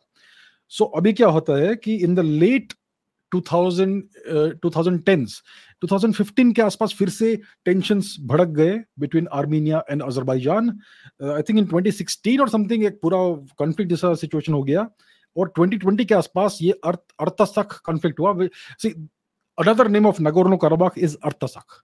[0.69, 2.84] सो so, अभी क्या होता है कि इन द लेट 2000
[3.31, 5.41] 2010s
[5.85, 10.79] 2015 के आसपास फिर से टेंशंस भड़क गए between Armenia and Azerbaijan
[11.23, 13.17] I think in 2016 और समथिंग एक पूरा
[13.57, 14.89] कॉन्फ्लिक्ट जैसा सिचुएशन हो गया।
[15.37, 18.47] और 2020 के आसपास ये अर्थ अर्थसख कॉन्फ्लिक्ट हुआ।
[18.81, 19.09] See
[19.57, 21.83] another name of Nagorno Karabakh is artasak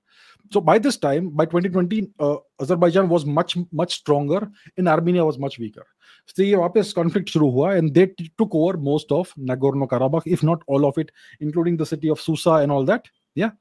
[0.51, 4.41] so by this time by 2020 uh, azerbaijan was much much stronger
[4.77, 5.85] and armenia was much weaker
[6.27, 10.45] so ये वापस कॉन्फ्लिक्ट शुरू हुआ and they took over most of Nagorno Karabakh if
[10.45, 11.11] not all of it
[11.41, 13.51] including the city of Shusha and all that या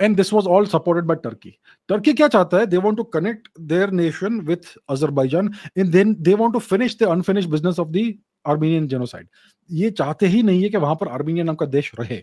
[0.00, 1.50] and this was all supported by turkey
[1.88, 5.50] turkey kya chahta hai they want to connect their nation with azerbaijan
[5.82, 8.02] and then they want to finish the unfinished business of the
[8.44, 9.28] armenian genocide
[9.70, 12.22] ये चाहते ही नहीं है कि वहाँ पर Armenia नाम का देश रहे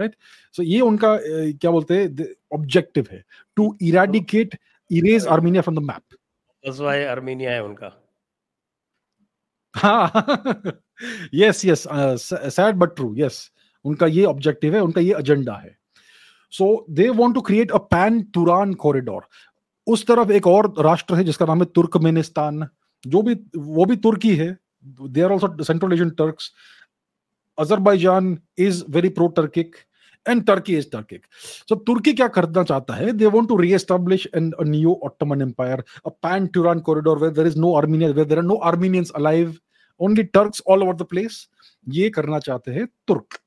[0.00, 0.16] राइट
[0.54, 3.22] सो ये उनका क्या बोलते हैं ऑब्जेक्टिव है
[3.56, 4.58] to eradicate
[4.90, 7.92] erase Armenia from the map that's why Armenia है उनका।
[9.74, 10.80] हाँ।
[11.34, 11.86] Yes yes
[12.26, 13.50] sad but true yes
[13.84, 15.76] उनका ये ऑब्जेक्टिव है उनका ये एजेंडा है।
[16.52, 19.26] So they want to create a pan Turan corridor
[19.86, 22.66] उस तरफ़ एक और राष्ट्र है जिसका नाम है तुर्कमेनिस्तान।
[23.04, 26.52] जो भी वो भी तुर्की है। They are also Central Asian Turks
[27.58, 29.76] Azerbaijan is very pro Turkic
[30.25, 31.25] And Turkey is Turkic
[31.69, 35.83] so तुर्की क्या करना चाहता है they want to reestablish an a new Ottoman empire
[36.05, 39.55] a pan Turan corridor where there is no Armenian where there are no Armenians alive
[39.99, 41.47] only Turks all over the place
[41.87, 43.39] ये करना चाहते हैं तुर्क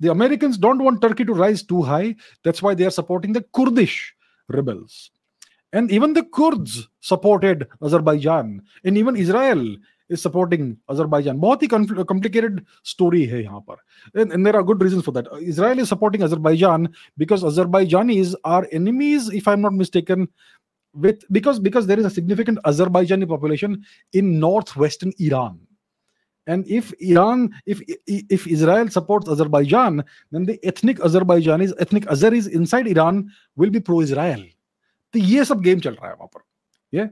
[0.00, 2.16] The Americans don't want Turkey to rise too high.
[2.42, 4.16] That's why they are supporting the Kurdish
[4.48, 5.12] rebels.
[5.72, 8.62] And even the Kurds supported Azerbaijan.
[8.84, 9.76] And even Israel
[10.08, 11.38] is supporting Azerbaijan.
[11.40, 11.68] बहुत ही
[12.06, 13.76] complicated story है यहाँ पर.
[14.14, 15.26] And, and there are good reasons for that.
[15.40, 20.28] Israel is supporting Azerbaijan because Azerbaijanis are enemies, if I'm not mistaken,
[20.94, 25.60] with because because there is a significant Azerbaijani population in northwestern Iran.
[26.46, 32.88] And if Iran, if if Israel supports Azerbaijan, then the ethnic Azerbaijanis, ethnic Azeris inside
[32.88, 34.42] Iran will be pro-Israel.
[35.12, 36.40] तो ये सब game चल रहा है वहां पर
[36.98, 37.10] ये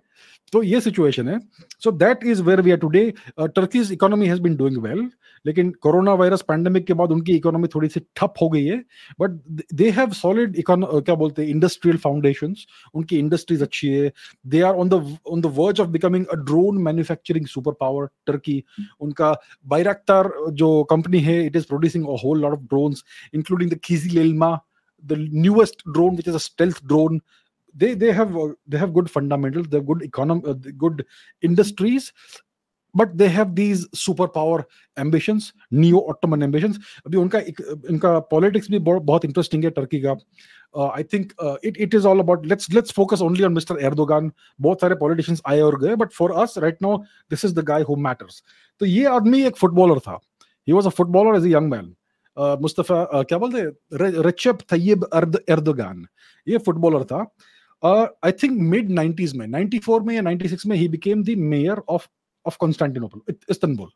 [0.54, 1.40] तो ये सिचुएशन है।
[1.84, 5.10] So that is where we are today Turkey's economy has been doing well
[5.46, 8.78] लेकिन कोरोना वायरस पैंडेमिक के बाद उनकी इकोनॉमी थोड़ी सी ठप हो गई है।
[9.20, 9.32] बट
[9.74, 14.12] दे हैव सॉलिड क्या बोलते हैं इंडस्ट्रियल फाउंडेशंस उनकी इंडस्ट्रीज़ अच्छी है।
[14.46, 18.64] They are on the on the verge of becoming a drone manufacturing super power Turkey
[19.02, 19.32] उनका
[19.66, 23.04] बायरक्तार जो कंपनी है it is producing a whole lot of drones
[23.36, 23.80] including the
[24.20, 24.58] Kizilelma
[25.04, 27.18] the newest drone, which is a stealth drone
[27.76, 31.06] they they have uh, they have good fundamentals they have good economy uh, good
[31.42, 32.12] industries
[32.94, 34.64] but they have these superpower
[34.98, 37.40] ambitions neo ottoman ambitions अभी उनका
[37.94, 40.16] इनका politics भी बहुत interesting है Turkey का
[40.74, 43.78] uh, I think uh, it, it is all about let's let's focus only on Mr.
[43.90, 46.96] Erdogan बहुत सारे politicians आए और गए but for us right now
[47.30, 48.42] this is the guy who matters
[48.80, 50.20] तो ये आदमी एक footballer था
[50.68, 51.94] he was a footballer as a young man
[52.38, 55.10] uh, Mustafa uh, क्या बोलते रचप तैयब
[55.50, 56.06] एर्दोगान
[56.48, 57.26] ये फुटबॉलर था
[58.26, 62.08] आई थिंक मिड 90s में 94 में या 96 में ही became the mayor of
[62.46, 63.90] of Constantinople Istanbul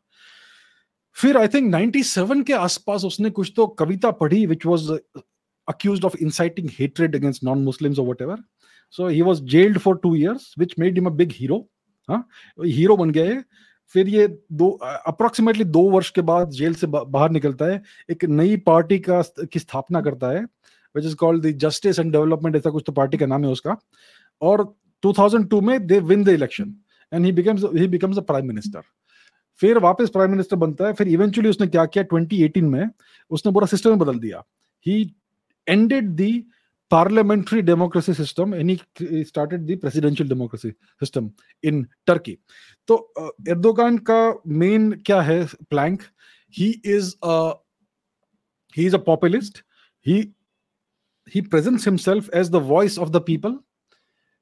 [1.14, 4.98] फिर आई थिंक 97 के आसपास उसने कुछ तो कविता पढ़ी which was
[5.70, 8.36] accused of inciting hatred against non-Muslims or whatever.
[8.94, 11.58] So he was jailed for two years, which made him a big hero.
[12.64, 13.42] Hero बन गए
[13.86, 14.70] फिर ये दो
[15.06, 19.58] अप्रोक्सीमेटली दो वर्ष के बाद जेल से बाहर निकलता है। एक नई पार्टी का की
[19.58, 20.46] स्थापना करता है।
[20.96, 23.76] Which is called the justice and development ऐसा कुछ तो पार्टी का नाम है उसका।
[24.42, 24.64] और
[25.02, 26.74] 2002 में they win the election
[27.12, 28.82] and he becomes he becomes a prime minister
[29.60, 32.88] फिर वापस प्राइम मिनिस्टर बनता है, फिर इवेंचुअली उसने क्या किया 2018 में
[33.30, 34.42] उसने पूरा सिस्टम बदल दिया।
[34.86, 35.14] He
[35.66, 36.42] ended the
[36.92, 40.70] democracy system and he started the presidential democracy
[41.02, 41.28] system
[41.64, 41.76] in
[42.10, 42.34] turkey
[42.88, 42.96] तो
[43.48, 44.16] एर्दोगान का
[44.62, 46.02] मेन क्या है plank
[46.54, 47.12] he is
[48.76, 49.62] he is a populist
[50.06, 50.18] he
[51.29, 53.63] he presents himself as the voice of the people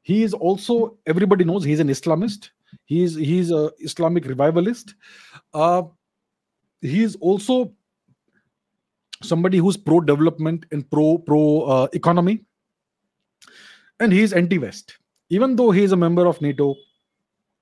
[0.02, 2.50] he is also everybody knows he's an islamist
[2.86, 4.96] he's he's a islamic revivalist
[5.54, 5.82] uh,
[6.82, 7.74] he is also
[9.24, 12.43] somebody who's pro development and pro pro uh, economy
[14.00, 14.98] and he is anti west
[15.30, 16.76] even though he is a member of nato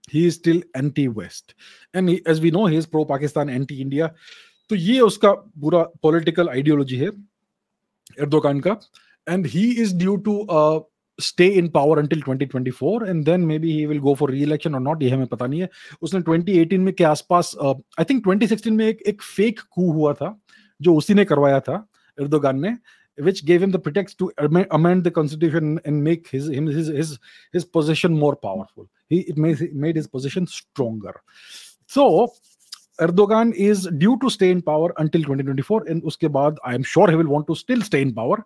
[0.10, 1.54] he is still anti west
[1.94, 4.14] and he, as we know he is pro pakistan anti india
[4.70, 5.32] तो ये उसका
[5.62, 7.08] पूरा political ideology है
[8.26, 8.76] Erdogan का
[9.28, 10.80] and he is due to uh,
[11.20, 15.02] stay in power until 2024 and then maybe he will go for re-election or not
[15.02, 15.70] ये हमें पता नहीं है
[16.02, 20.38] उसने 2018 में के आसपास आई थिंक 2016 में एक एक फेक कू हुआ था
[20.82, 21.86] जो उसी ने करवाया था
[22.22, 22.76] एर्दोगान ने
[23.18, 24.32] which gave him the pretext to
[24.72, 27.20] amend the constitution and make his his his
[27.54, 28.88] his position more powerful.
[29.10, 31.14] He it made, it made his position stronger.
[31.88, 32.34] So
[33.00, 37.10] Erdogan is due to stay in power until 2024, and uske baad, I am sure
[37.10, 38.46] he will want to still stay in power.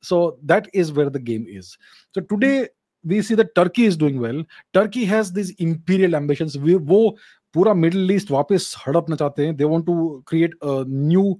[0.00, 1.76] So that is where the game is.
[2.14, 2.68] So today
[3.04, 4.42] we see that Turkey is doing well.
[4.72, 6.58] Turkey has these imperial ambitions.
[6.58, 7.16] We, वो
[7.54, 9.56] पूरा Middle East वापस हड़पना चाहते हैं.
[9.56, 11.38] They want to create a new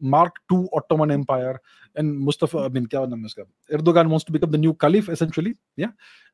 [0.00, 1.60] Mark II Ottoman Empire.
[1.96, 3.44] And Mustafa, I mean, क्या नाम है उसका?
[3.72, 5.54] Erdogan wants to become the new caliph essentially.
[5.76, 5.92] Yeah,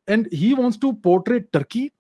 [0.09, 1.91] and he wants to portray Turkey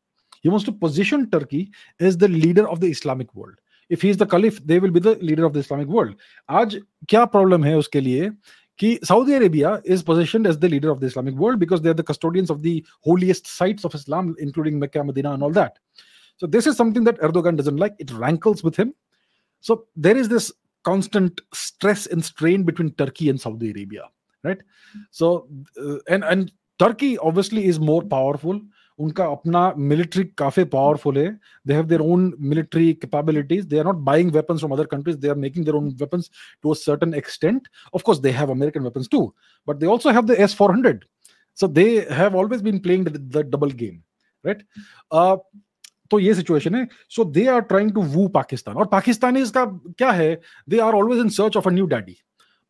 [0.40, 3.56] he wants to position Turkey as the leader of the Islamic world.
[3.88, 6.14] If he is the caliph, they will be the leader of the Islamic world.
[6.48, 8.30] आज क्या problem है उसके लिए
[8.77, 11.93] कि Saudi Arabia is positioned as the leader of the Islamic world because they are
[11.93, 15.79] the custodians of the holiest sites of Islam, including Mecca, Medina, and all that.
[16.37, 17.95] So this is something that Erdogan doesn't like.
[17.99, 18.93] It rankles with him.
[19.61, 20.51] So there is this
[20.83, 24.09] constant stress and strain between Turkey and Saudi Arabia,
[24.43, 24.61] right?
[25.11, 25.47] So
[25.81, 28.61] uh, and and Turkey obviously is more powerful.
[28.99, 31.27] उनका अपना military काफ़ी powerful है.
[31.67, 35.29] They have their own military capabilities they are not buying weapons from other countries they
[35.29, 36.29] are making their own weapons
[36.63, 39.35] to a certain extent of course they have American weapons too
[39.67, 40.97] but they also have the S400
[41.57, 44.03] so they have always been playing the, the double game
[44.45, 44.63] right?
[45.11, 45.37] Uh,
[46.11, 46.87] तो ये situation है.
[47.09, 49.65] So they are trying to woo Pakistan और पाकिस्तानी का
[49.97, 50.41] क्या है?
[50.69, 52.15] They are always in search of a new daddy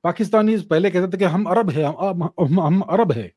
[0.04, 3.32] Pakistani पहले कहते थे कि हम अरब है हम, हम, हम अरब है.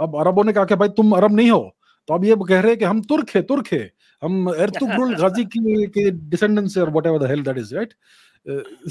[0.00, 1.76] अब अरबों ने कहा कि भाई तुम अरब नहीं हो.
[2.08, 3.90] तो अब ये कह रहे हैं कि हम तुर्क है तुर्क है।
[4.22, 7.94] हम एर्तुग्रुल गाजी की के डिसेंडेंट्स और whatever the hell that is right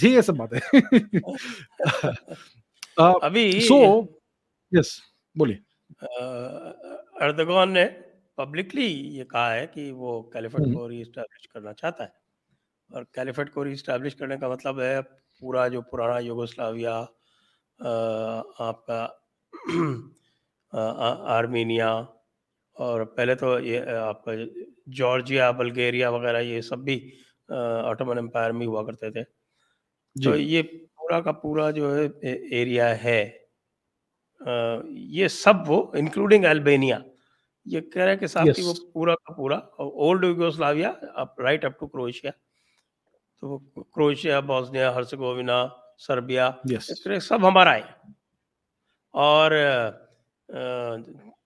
[0.04, 0.62] ये सब बात है।
[3.00, 4.08] अभी सो
[4.72, 5.02] यस
[5.36, 5.60] बोलिए।
[7.26, 7.86] अर्दगोन ने
[8.38, 12.14] पब्लिकली ये कहा है कि वो कैलिफेट को रीस्टैब्लिश करना चाहता है।
[12.90, 16.96] और कैलिफेट को रीस्टैब्लिश करने का मतलब है पूरा जो पुराना युगोस्लाविया
[18.68, 19.24] आपका
[21.38, 22.08] आर्मीनिया
[22.78, 24.34] और पहले तो ये आपका
[24.94, 26.98] जॉर्जिया बल्गेरिया वगैरह ये सब भी
[27.50, 29.24] ऑटोमन एम्पायर में हुआ करते थे।
[30.16, 32.06] तो ये पूरा का पूरा जो है
[32.54, 33.22] एरिया है
[35.12, 37.04] ये सब वो इंक्लूडिंग अल्बेनिया
[37.66, 41.66] ये कह रहे हैं कि साथ ही वो पूरा का पूरा old Yugoslavia up right
[41.66, 45.56] up to Croatia तो क्रोएशिया बॉस्निया हर्सगोविना
[46.00, 47.96] सर्बिया सब हमारा है।
[49.14, 49.52] और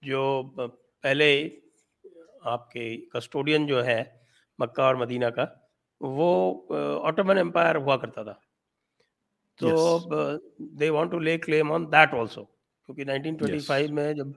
[0.05, 0.51] जो
[1.03, 1.29] पहले
[2.45, 3.99] आपके कस्टोडियन जो है
[4.59, 5.45] मक्का और मदीना का
[6.01, 6.29] वो
[7.05, 8.39] ऑटोमन एम्पायर हुआ करता था
[9.59, 9.69] तो
[10.79, 13.89] they want to lay claim on that also क्योंकि 1925 yes.
[13.89, 14.33] में जब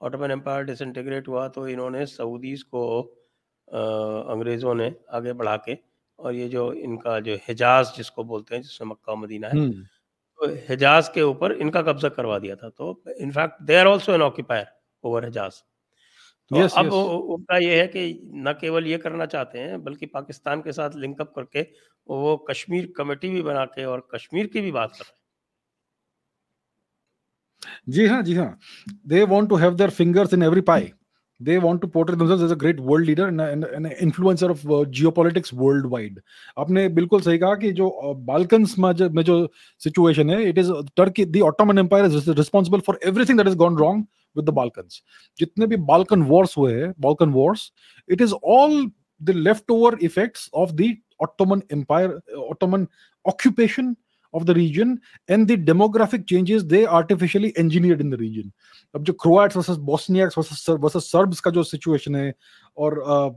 [0.00, 2.84] ऑटोमन एम्पायर डिसइंटीग्रेट हुआ तो इन्होंने सऊदीज को
[3.68, 5.76] अंग्रेज़ों ने आगे बढ़ा के
[6.18, 9.84] और ये जो इनका जो हिजाज जिसको बोलते हैं जिसमें मक्का मदीना है hmm.
[10.38, 14.22] तो हिजाज के ऊपर इनका कब्जा करवा दिया था तो in fact they are also an
[14.22, 14.66] occupier
[15.04, 15.62] over Hijaz
[16.50, 16.92] तो yes, अब yes.
[17.34, 21.32] उनका ये है कि न केवल ये करना चाहते हैं बल्कि पाकिस्तान के साथ लिंकअप
[21.36, 21.62] करके
[22.06, 25.22] वो कश्मीर कमेटी भी बना के और कश्मीर की भी बात कर रहे हैं।
[27.88, 28.58] जी हाँ जी हाँ।
[29.06, 30.92] They want to have their fingers in every pie
[31.40, 34.84] they want to portray themselves as a great world leader and an influencer of uh,
[34.90, 36.20] geopolitics worldwide.
[36.58, 39.48] आपने बिल्कुल सही कहा कि जो बाल्कन्स uh, में जो
[39.80, 43.76] सिचुएशन है it is Turkey the Ottoman empire is responsible for everything that is gone
[43.78, 45.02] wrong with the Balkans
[45.38, 46.92] जितने भी बाल्कन वॉर्स हुए हैं
[47.32, 47.72] wars
[48.08, 52.86] it is all the left over effects of the Ottoman empire Ottoman
[53.24, 53.94] occupation
[54.34, 58.52] of the region and the demographic changes they artificially engineered in the region.
[58.94, 62.32] अब जो Croats versus Bosniaks versus versus Serbs का जो situation है
[62.76, 63.30] और uh,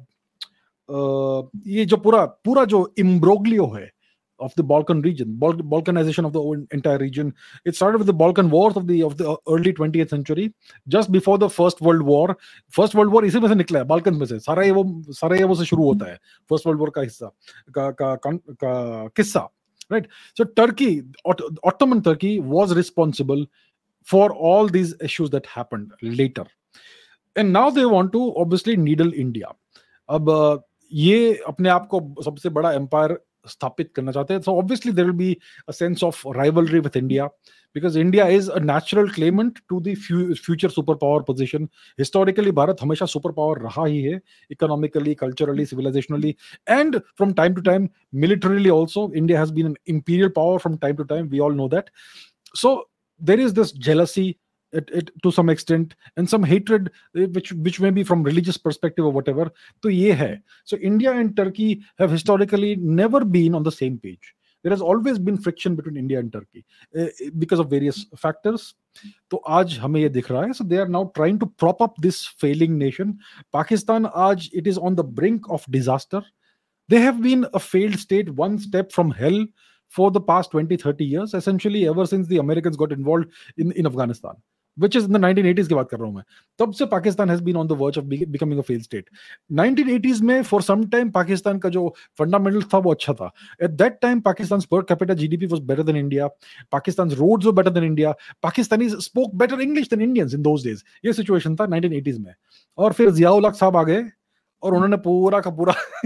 [0.89, 3.89] uh, ये जो पूरा पूरा जो इम्ब्रोग्लियो है
[4.40, 6.40] of the Balkan region, Bal- Balkanization of the
[6.72, 7.32] entire region.
[7.64, 10.52] It started with the Balkan Wars of the of the early 20th century,
[10.88, 12.36] just before the First World War.
[12.78, 14.84] First World War इसी में से निकला है Balkan में से Sarajevo
[15.20, 16.18] Sarajevo से शुरू होता है
[16.50, 17.30] फर्स्ट वर्ल्ड वॉर का हिस्सा
[17.74, 18.30] का का, का,
[18.64, 19.48] का किस्सा
[19.90, 20.06] right
[20.38, 20.90] so turkey
[21.30, 21.40] Ot-
[21.70, 23.46] ottoman turkey was responsible
[24.12, 26.44] for all these issues that happened later
[27.36, 29.50] and now they want to obviously needle india
[30.08, 30.30] अब
[30.92, 31.18] ये
[31.48, 35.37] अपने आप को सबसे बड़ा एम्पायर स्थापित करना चाहते हैं so obviously there will be
[35.69, 37.25] a sense of rivalry with India
[37.75, 41.67] because India is a natural claimant to the future super power position
[41.99, 44.19] historically Bharat हमेशा सुपर पावर रहा ही है
[44.51, 46.35] economically culturally civilisationally
[46.69, 50.95] and from time to time militarily also India has been an imperial power from time
[50.95, 51.89] to time we all know that
[52.55, 52.75] so
[53.21, 54.33] there is this jealousy
[54.76, 59.04] it, it, to some extent and some hatred which which may be from religious perspective
[59.04, 59.50] or whatever
[59.82, 64.34] so ye hai so india and turkey have historically never been on the same page
[64.64, 66.64] there has always been friction between India and Turkey
[66.96, 68.74] uh, because of various factors.
[69.30, 71.94] तो आज हमें ये दिख रहा है so they are now trying to prop up
[72.00, 73.12] this failing nation
[73.52, 76.22] Pakistan आज it is on the brink of disaster
[76.88, 79.36] they have been a failed state one step from hell
[79.96, 83.86] for the past 20 30 years essentially ever since the americans got involved in, in
[83.90, 84.34] afghanistan
[84.77, 86.23] Which is in the 1980s की बात कर रहा हूँ मैं।
[86.59, 89.09] तब से Pakistan has been on the verge of becoming a fail state
[89.51, 91.87] 1980s में for some time Pakistan का जो
[92.19, 93.31] फंडामेंटल था वो अच्छा था।
[93.63, 96.27] Eight that time Pakistan per capita GDP was better than India
[96.71, 98.11] Pakistan roads were better than India
[98.43, 102.33] Pakistanis spoke better English than Indians in those days ये situation था 1980s में।
[102.77, 104.03] और फिर जियाउल साहब आ गए
[104.63, 105.73] और उन्होंने पूरा का पूरा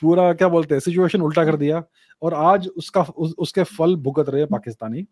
[0.00, 1.82] पूरा क्या बोलते हैं सिचुएशन उल्टा कर दिया।
[2.22, 5.02] और आज उसका उस, उसके फल भुगत रहे पाकिस्तानी।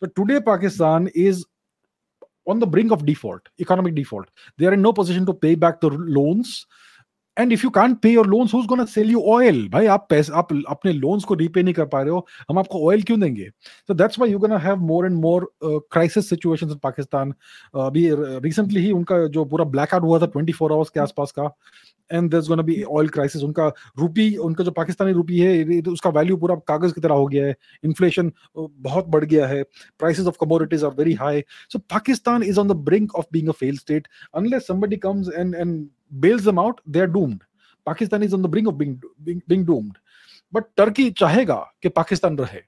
[0.00, 1.44] तो today Pakistan is
[2.46, 4.28] on the brink of default, economic default.
[4.58, 6.66] They are in no position to pay back the loans.
[7.36, 9.56] If you can't pay your loans, who's going to sell you oil?
[9.70, 12.92] भाई आप पैसे आप अपने loans को repay नहीं कर पा रहे हो। हम आपको
[12.92, 13.48] oil क्यों देंगे?
[13.90, 17.32] You're going to have more and more uh, crisis situations in Pakistan.
[17.74, 21.50] Uh, अभी recently ही उनका जो पूरा blackout हुआ था 24 hours के आसपास का
[22.12, 23.66] and there gonna be oil crisis उनका
[23.98, 27.56] रूपी उनका जो पाकिस्तानी रूपी है उसका वैल्यू पूरा कागज़ की तरह हो गया है।
[27.84, 29.62] इन्फ्लेशन बहुत बढ़ गया है।
[29.98, 33.52] Prices of commodities are very high so Pakistan is on the brink of being a
[33.52, 37.43] fail state unless somebody comes and and bails them out they are doomed
[37.85, 39.97] Pakistan is on the brink of being being doomed
[40.53, 42.61] but Turkey चाहेगा कि पाकिस्तान रहे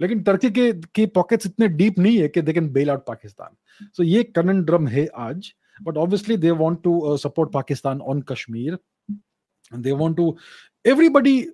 [0.00, 3.56] लेकिन Turkey के की pockets इतने deep नहीं है कि they can bail out Pakistan
[3.96, 8.78] so ये ड्रम है आज but obviously they want to uh, support pakistan on kashmir
[9.72, 10.36] and they want to
[10.84, 11.48] everybody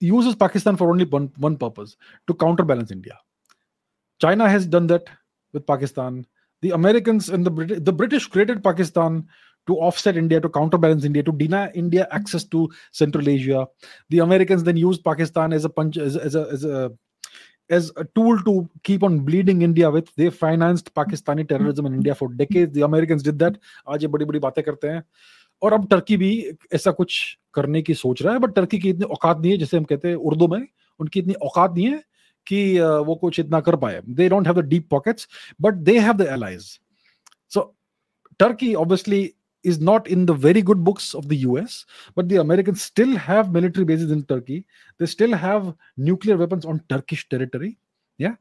[0.00, 3.18] uses pakistan for only one, one purpose to counterbalance india
[4.18, 5.08] china has done that
[5.52, 6.24] with pakistan
[6.60, 9.26] the americans and the, Brit- the british created pakistan
[9.69, 13.67] to offset India, to counterbalance India, to deny India access to Central Asia.
[14.09, 16.91] The Americans then used Pakistan as a punch, as, as a, as a
[17.69, 20.07] as a tool to keep on bleeding India with.
[20.15, 22.73] They financed Pakistani terrorism in India for decades.
[22.73, 23.59] The Americans did that.
[23.87, 25.03] आज ये बड़ी बड़ी बातें करते हैं
[25.61, 26.31] और अब Turkey भी
[26.73, 27.19] ऐसा कुछ
[27.53, 30.07] करने की सोच रहा है बट टर्की की इतनी औकात नहीं है जैसे हम कहते
[30.07, 30.61] हैं उर्दू में
[30.99, 32.03] उनकी इतनी औकात नहीं है
[32.47, 35.27] कि वो कुछ इतना कर पाए they don't have the deep pockets
[35.61, 36.67] but they have the allies
[37.53, 37.63] so
[38.39, 39.21] Turkey obviously
[39.69, 43.51] is not in the very good books of the US, but the Americans still have
[43.51, 44.65] military bases in Turkey.
[44.97, 47.77] They still have nuclear weapons on Turkish territory.
[48.17, 48.35] Yeah.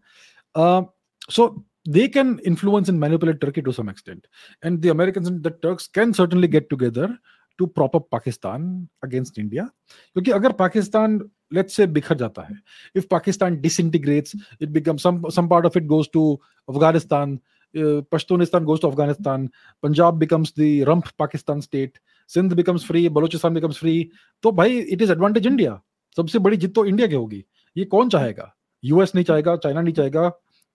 [0.54, 0.82] Uh,
[1.30, 4.26] so they can influence and manipulate Turkey to some extent.
[4.62, 7.16] And the Americans and the Turks can certainly get together
[7.58, 9.70] to prop up Pakistan against India.
[10.14, 12.56] Because if Pakistan let's say bikhar jata hai
[12.94, 16.24] if pakistan disintegrates it becomes some some part of it goes to
[16.68, 17.40] afghanistan
[17.76, 19.48] uh, Pashtunistan goes to Afghanistan,
[19.82, 21.98] Punjab becomes the rump Pakistan state,
[22.30, 24.04] Sindh becomes free, Balochistan becomes free.
[24.42, 25.80] तो भाई it is advantage India
[26.16, 27.44] सबसे बड़ी जीत तो India की होगी।
[27.76, 28.54] ये कौन चाहेगा?
[28.84, 30.30] यूएस नहीं चाहेगा चाइना नहीं चाहेगा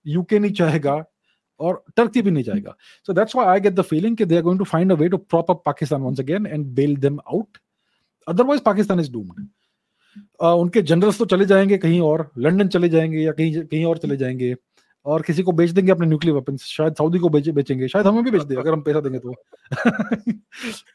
[0.06, 1.04] यूके नहीं चाहेगा
[1.60, 2.76] और टर्की भी नहीं चाहेगा।
[3.08, 5.10] So that's why I get the feeling कि they are going to find a way
[5.10, 7.58] to prop up Pakistan once again and bail them out
[8.28, 9.48] otherwise Pakistan is doomed
[10.44, 14.18] उनके जनरल्स तो चले जाएँगे कहीं और लंदन चले जाएँगे या कहीं कहीं और चले
[14.18, 14.56] जाएँगे।
[15.06, 18.24] और किसी को बेच देंगे अपने न्यूक्लियर वेपन शायद सऊदी को बेच बेचेंगे। शायद हमें
[18.24, 19.34] भी बेच दे अगर हम पैसा देंगे तो।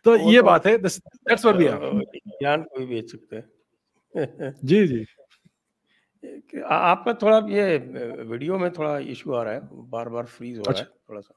[0.05, 1.81] तो ये तो बात है दैट्स व्हाट वी आर
[2.29, 5.05] ज्ञान को भी बेच सकते हैं। जी जी।
[6.65, 7.77] आपका थोड़ा ये
[8.25, 11.21] वीडियो में थोड़ा इशू आ रहा है बार बार फ्रीज हो रहा है अच्छा। थोड़ा
[11.21, 11.35] सा।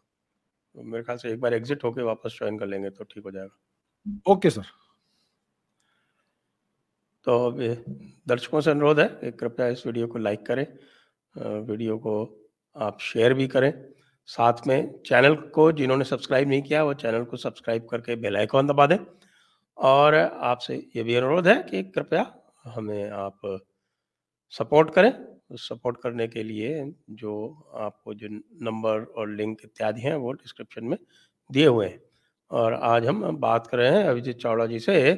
[0.76, 3.32] तो मेरे ख्याल से एक बार एग्जिट होके वापस ज्वाइन कर लेंगे तो ठीक हो
[3.32, 4.66] जाएगा। Okay sir.
[7.28, 7.52] तो
[8.28, 10.66] दर्शकों से अनुरोध है कृपया इस वीडियो को लाइक करें
[11.62, 12.14] वीडियो को
[12.76, 13.74] आप शेयर भी करें।
[14.26, 18.68] साथ में चैनल को जिन्होंने सब्सक्राइब नहीं किया, वो चैनल को सब्सक्राइब करके बेल आइकॉन
[18.68, 18.98] दबा दें।
[19.78, 23.60] और आपसे ये भी अनुरोध है कि कृपया हमें आप
[24.50, 25.14] सपोर्ट करें।
[25.54, 27.34] सपोर्ट करने के लिए जो
[27.76, 28.28] आपको जो
[28.62, 30.98] नंबर और लिंक इत्यादि हैं, वो डिस्क्रिप्शन में
[31.52, 32.02] दिए हुए हैं।
[32.52, 35.14] और आज हम बात कर रहे हैं अभिजीत चावड़ा जी से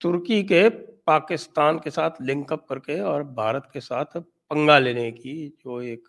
[0.00, 0.68] तुर्की के
[1.06, 6.08] पाकिस्तान के साथ लिंकअप करके और भारत के साथ पंगा लेने की जो एक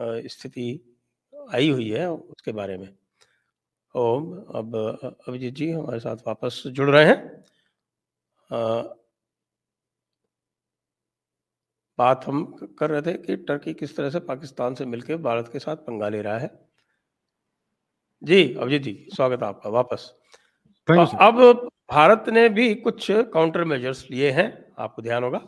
[0.00, 0.68] स्थिति
[1.54, 2.88] आई हुई है उसके बारे में।
[3.94, 4.76] ओम अब
[5.28, 7.44] अभिजीत जी हमारे साथ वापस जुड़ रहे हैं।
[11.98, 12.44] बात हम
[12.78, 16.08] कर रहे थे कि टर्की किस तरह से पाकिस्तान से मिलकर भारत के साथ पंगा
[16.08, 16.50] ले रहा है।
[18.22, 20.12] जी अभिजीत जी स्वागत है आपका वापस।
[20.88, 24.48] अब भारत ने भी कुछ काउंटर मेजर्स लिए हैं
[24.78, 25.40] आपको ध्यान होगा।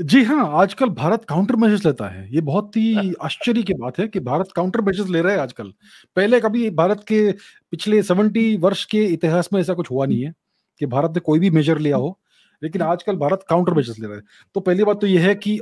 [0.00, 4.06] जी हाँ, आजकल भारत काउंटर मेजर्स लेता है। ये बहुत ही आश्चर्य की बात है
[4.08, 5.72] कि भारत काउंटर मेजर्स ले रहा है आजकल।
[6.16, 10.32] पहले कभी भारत के पिछले 70 वर्ष के इतिहास में ऐसा कुछ हुआ नहीं है,
[10.80, 12.18] कि भारत ने कोई भी मेजर लिया हो।
[12.62, 14.22] लेकिन आजकल भारत काउंटर मेजर्स ले रहा है
[14.56, 15.58] तो पहली बात तो ये है कि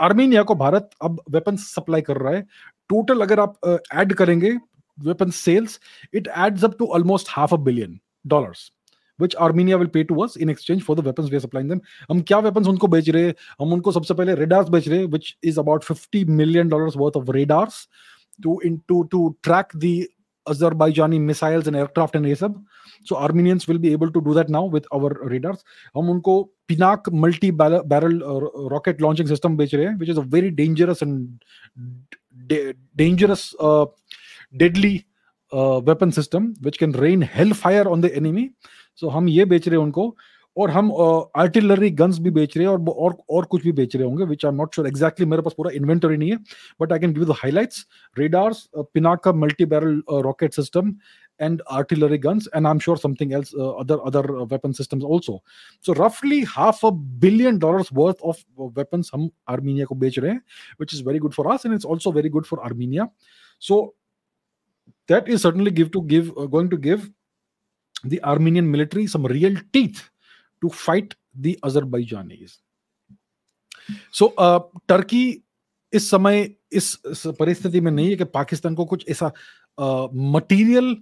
[0.00, 2.42] आर्मीनिया को भारत अब वेपन सप्लाई कर रहा है
[2.90, 4.50] टोटल अगर आप ऐड करेंगे
[4.98, 5.78] weapon sales
[6.14, 8.70] it adds up to almost half a billion dollars
[9.19, 11.81] which Armenia will pay to us in exchange for the weapons we are supplying them.
[12.11, 15.11] हम क्या weapons उनको बेच रहे हैं हम उनको सबसे पहले radars बेच रहे हैं
[15.11, 17.87] which is about 50 million dollars worth of radars
[18.43, 20.09] to into to track the
[20.47, 22.63] Azerbaijani missiles and aircraft and ये सब
[23.03, 25.63] so Armenians will be able to do that now with our radars
[25.95, 30.21] हम उनको Pinak multi barrel uh, rocket launching system बेच रहे हैं which is a
[30.21, 31.39] very dangerous and
[32.95, 33.85] dangerous uh,
[34.57, 35.05] deadly
[35.51, 38.51] uh, weapon system which can rain hellfire on the enemy
[39.00, 40.16] so so, हम ये बेच रहे हैं उनको
[40.56, 40.90] और हम
[41.38, 44.44] आर्टिलरी गन्स भी बेच रहे हैं और और और कुछ भी बेच रहे होंगे which
[44.46, 46.38] I not sure exactly मेरे पास पूरा इन्वेंटरी नहीं है
[46.80, 47.86] but I can give the highlights
[48.18, 50.94] radars Pinaka multi barrel rocket system
[51.40, 55.36] and artillery guns and i'm sure something else uh, other other uh, weapon systems also
[55.80, 56.90] so roughly half a
[57.24, 58.42] billion dollars worth of
[58.80, 59.24] weapons hum
[59.54, 60.42] armenia ko bech rahe hain
[60.82, 63.08] which is very good for us and it's also very good for armenia
[63.70, 63.80] so
[65.08, 67.08] that is certainly give to give uh, going to give
[68.04, 70.10] the Armenian military some real teeth
[70.62, 72.58] to fight the Azerbaijanis.
[74.12, 75.42] So uh, Turkey
[75.92, 76.96] इस समय इस
[77.38, 79.30] परिस्थिति में नहीं है कि पाकिस्तान को कुछ ऐसा
[80.34, 80.96] मटेरियल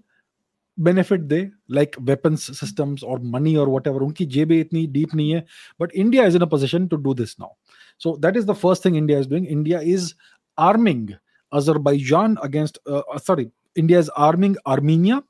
[0.79, 1.41] बेनिफिट दे
[1.71, 5.45] लाइक वेपन्स सिस्टम्स और मनी और वट एवर उनकी जेबें इतनी डीप नहीं है
[5.81, 7.55] but India is in a position to do this now
[8.03, 10.13] so that is the first thing India is doing India is
[10.59, 11.11] arming
[11.53, 15.23] Azerbaijan against, uh, sorry, India is arming Armenia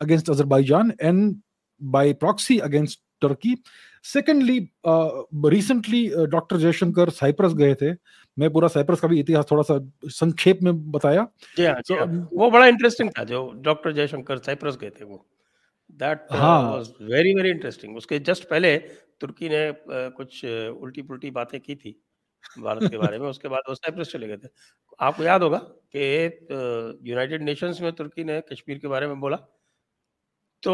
[0.00, 1.36] against Azerbaijan and
[1.80, 3.56] by proxy against Turkey.
[4.02, 7.92] Secondly, uh, recently uh, doctor Jaishankar Cyprus गए थे।
[8.38, 9.78] मैं पूरा Cyprus का भी इतिहास थोड़ा सा
[10.10, 11.26] संक्षेप में बताया।
[11.56, 15.26] जी हाँ, so, हाँ। वो बड़ा इंटरेस्टिंग था जो डॉक्टर जयशंकर साइप्रस गए थे वो।
[15.90, 18.76] That was very very interesting उसके जस्ट पहले
[19.20, 21.96] तुर्की ने uh, कुछ उल्टी पुल्टी बातें की थी
[22.58, 24.48] भारत के बारे में। उसके बाद वो साइप्रस चले गए थे।
[25.00, 25.58] आपको याद होगा
[25.96, 29.38] कि यूनाइटेड नेशंस में तुर्की ने कश्मीर के बारे में बोला।
[30.62, 30.72] तो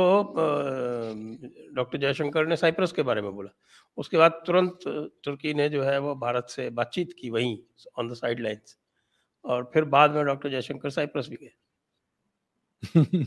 [1.75, 3.51] डॉक्टर जयशंकर ने साइप्रस के बारे में बोला।
[3.99, 4.79] उसके बाद तुरंत
[5.25, 7.57] तुर्की ने जो है वो भारत से बातचीत की वहीं
[7.99, 8.77] ऑन द साइड लाइन्स
[9.45, 11.53] और फिर बाद में डॉक्टर जयशंकर साइप्रस भी गए।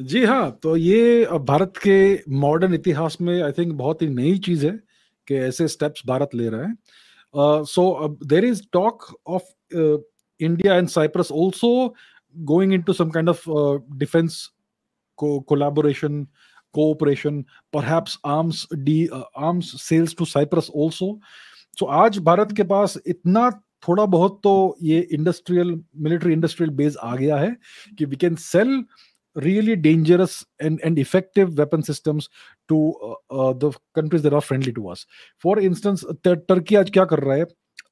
[0.00, 1.98] जी हाँ तो ये भारत के
[2.36, 4.72] मॉडर्न इतिहास में आई थिंक बहुत ही नई चीज़ है
[5.28, 6.76] कि ऐसे स्टेप्स भारत ले रहे हैं।
[7.64, 9.42] So there is talk of
[10.40, 11.94] India and Cyprus also
[12.36, 13.44] going into some kind of
[13.98, 14.48] defence
[15.18, 16.26] co- collaboration,
[16.74, 21.18] cooperation, perhaps arms de, uh, arms sales to Cyprus also.
[21.78, 23.50] So आज भारत के पास इतना
[23.88, 27.56] थोड़ा बहुत तो ये इंडस्ट्रियल मिलिट्री इंडस्ट्रियल बेस आ गया है
[27.98, 28.84] कि we can sell
[29.36, 32.28] really dangerous and, and effective weapon systems
[32.68, 35.06] to uh, uh, the countries that are friendly to us.
[35.38, 37.46] For instance, Turkey आज क्या कर रहा है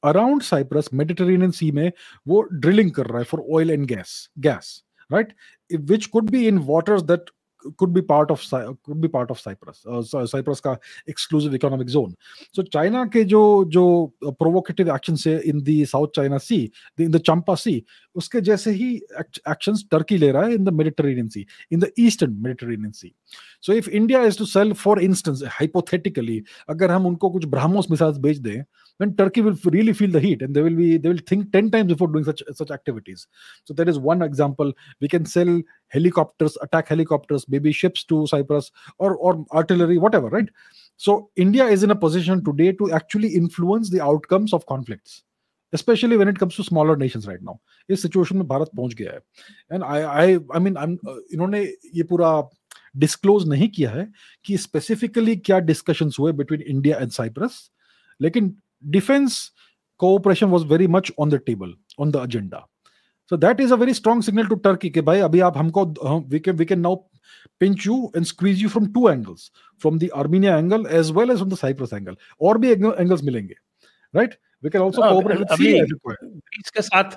[0.04, 1.90] अराउंड साइप्रस मेडिटेरेनियन सी में
[2.28, 5.28] वो ड्रिलिंग कर रहा है for oil and gas gas right
[5.70, 7.30] which could be in waters that
[7.76, 8.40] could be part of
[8.84, 12.14] could be part of Cyprus uh, Cyprus का exclusive economic zone
[12.52, 14.12] so China के जो जो
[14.42, 17.82] provocative actions है in the South China Sea in the Champa Sea
[18.14, 19.00] उसके जैसे ही
[19.48, 23.14] actions Turkey ले रहा है in the Mediterranean Sea in the Eastern Mediterranean Sea
[23.60, 28.18] so if India is to sell for instance hypothetically अगर हम उनको कुछ ब्रह्मोस मिसाइल्स
[28.18, 28.62] बेच दें
[28.99, 31.71] then Turkey will really feel the heat and they will be they will think 10
[31.71, 33.27] times before doing such such activities.
[33.65, 34.73] So there is one example.
[34.99, 40.49] We can sell helicopters, attack helicopters, maybe ships to Cyprus or or artillery, whatever, right?
[40.97, 45.21] So India is in a position today to actually influence the outcomes of conflicts.
[45.73, 47.53] especially when it comes to smaller nations right now
[47.89, 49.19] इस situation में भारत पहुंच गया है
[49.73, 50.77] and I I I mean
[51.33, 51.61] इन्होंने
[51.95, 52.31] ये पूरा
[53.03, 54.07] disclose नहीं किया है
[54.45, 57.59] कि स्पेसिफिकली क्या डिस्कशंस हुए बिटवीन इंडिया एंड साइप्रस
[58.21, 58.55] लेकिन
[58.90, 59.50] defense
[60.00, 62.64] cooperation was very much on the table on the agenda
[63.26, 65.84] so that is a very strong signal to turkey ke bhai abhi aap humko
[66.30, 66.94] we can we can now
[67.60, 71.44] pinch you and squeeze you from two angles from the armenia angle as well as
[71.44, 72.74] from the cyprus angle और भी
[73.04, 73.54] angles मिलेंगे
[74.14, 77.16] right we can also cooperate with Syria Greece के साथ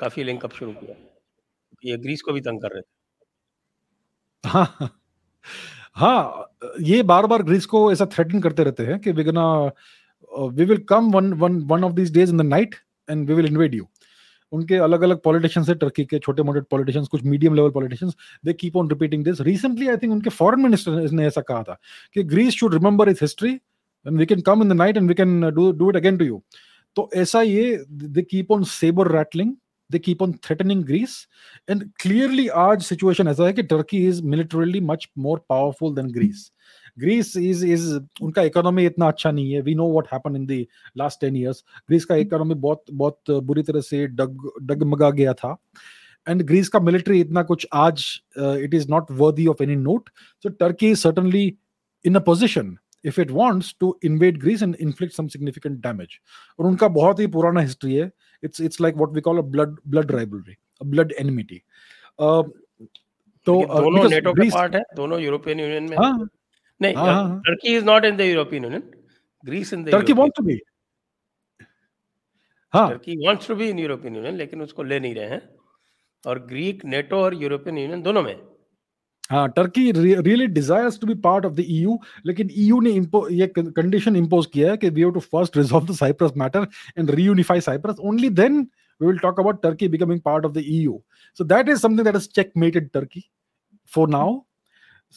[0.00, 0.96] काफ़ी link up शुरू किया
[1.84, 4.90] ये Greece को भी तंग कर रहे थे हाँ
[5.96, 6.46] हाँ
[6.80, 9.46] ये बार बार ग्रीस को ऐसा थ्रेटन करते रहते हैं कि we gonna
[10.32, 12.74] we will come one one one of this days in the night
[13.08, 13.88] and we will invade you
[14.52, 18.14] उनके अलग अलग पॉलिटिशियंस है टर्की के छोटे मोटे पॉलिटिशियंस कुछ medium level politicians
[18.44, 21.78] they keep on repeating this recently I think उनके foreign minister ने ऐसा कहा था
[22.14, 25.14] कि Greece should remember its history and we can come in the night and we
[25.14, 26.42] can do do it again to you
[26.96, 29.54] तो ऐसा ये they keep on sabre rattling
[29.90, 31.26] they keep on threatening Greece.
[31.68, 36.42] And clearly, आज situation ऐसा है कि Turkey is militarily much more powerful than Greece.
[37.00, 37.86] Greece is is
[38.22, 39.60] उनका economy इतना अच्छा नहीं है.
[39.60, 40.64] We know what happen in the
[40.98, 45.56] last 10 years Greece का इकोनॉमी बहुत बहुत बुरी तरह से डग डगमगा गया था.
[46.26, 48.04] एंड ग्रीस का मिलिट्री इतना कुछ आज
[48.38, 50.10] it is not worthy of any note
[50.44, 51.46] so Turkey certainly
[52.04, 56.18] in a position if it wants to invade Greece and inflict some significant damage
[56.58, 58.10] और उनका बहुत ही पुराना हिस्ट्री है.
[58.42, 61.62] It's it's like what we call a blood blood rivalry blood enmity
[63.46, 64.80] तो दोनों NATO का part है?
[64.96, 65.96] दोनों यूरोपियन यूनियन में?
[65.98, 66.28] हाँ,
[66.82, 66.94] नहीं
[67.46, 68.82] Turkey is not in the European Union
[69.44, 70.58] Greece in the Turkey want to be
[72.72, 75.42] हाँ। Turkey wants to be in European Union लेकिन उसको ले नहीं रहे हैं।
[76.24, 78.34] और ग्रीक नेटो और यूरोपियन यूनियन दोनों में।
[79.30, 82.90] हाँ Turkey really desires to be part of the EU लेकिन ईयू ने
[83.36, 86.66] ये कंडीशन इंपोज किया है कि we have to first resolve the Cyprus matter
[86.98, 88.66] and reunify Cyprus only then
[89.00, 90.94] we will talk about turkey becoming part of the eu
[91.40, 93.22] so that is something that has checkmated turkey
[93.92, 94.44] for now.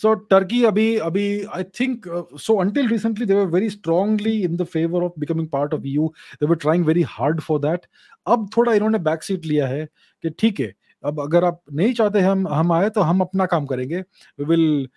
[0.01, 1.23] so turkey abhi abhi
[1.53, 5.49] i think uh, so until recently they were very strongly in the favor of becoming
[5.55, 6.11] part of eu
[6.41, 7.89] they were trying very hard for that
[8.27, 9.85] अब थोड़ा इन्होंने back seat लिया है
[10.25, 10.73] कि ठीक है
[11.05, 14.01] अब अगर आप नहीं चाहते हम हम आए तो हम अपना काम करेंगे
[14.39, 14.89] we will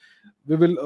[0.49, 0.77] we will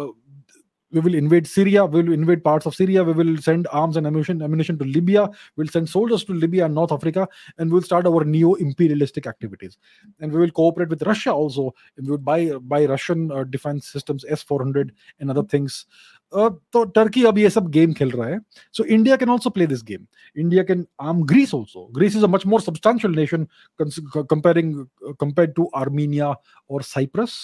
[0.91, 4.07] we will invade Syria, we will invade parts of Syria, we will send arms and
[4.07, 7.27] ammunition, ammunition to Libya, we'll send soldiers to Libya and North Africa,
[7.57, 9.77] and we'll start our neo-imperialistic activities.
[10.19, 13.87] And we will cooperate with Russia also, and we would buy buy Russian uh, defense
[13.87, 15.85] systems, S-400 and other things.
[16.33, 18.39] Uh, तो Turkey अब ये सब game खेल रहा है
[18.73, 20.05] so India can also play this game
[20.39, 23.45] India can arm Greece also Greece is a much more substantial nation
[23.81, 24.73] comparing
[25.19, 26.33] compare to Armenia
[26.69, 27.37] और Cyprus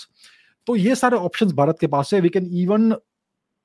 [0.68, 2.92] तो ये सारे ऑप्शंस भारत के पास है we can even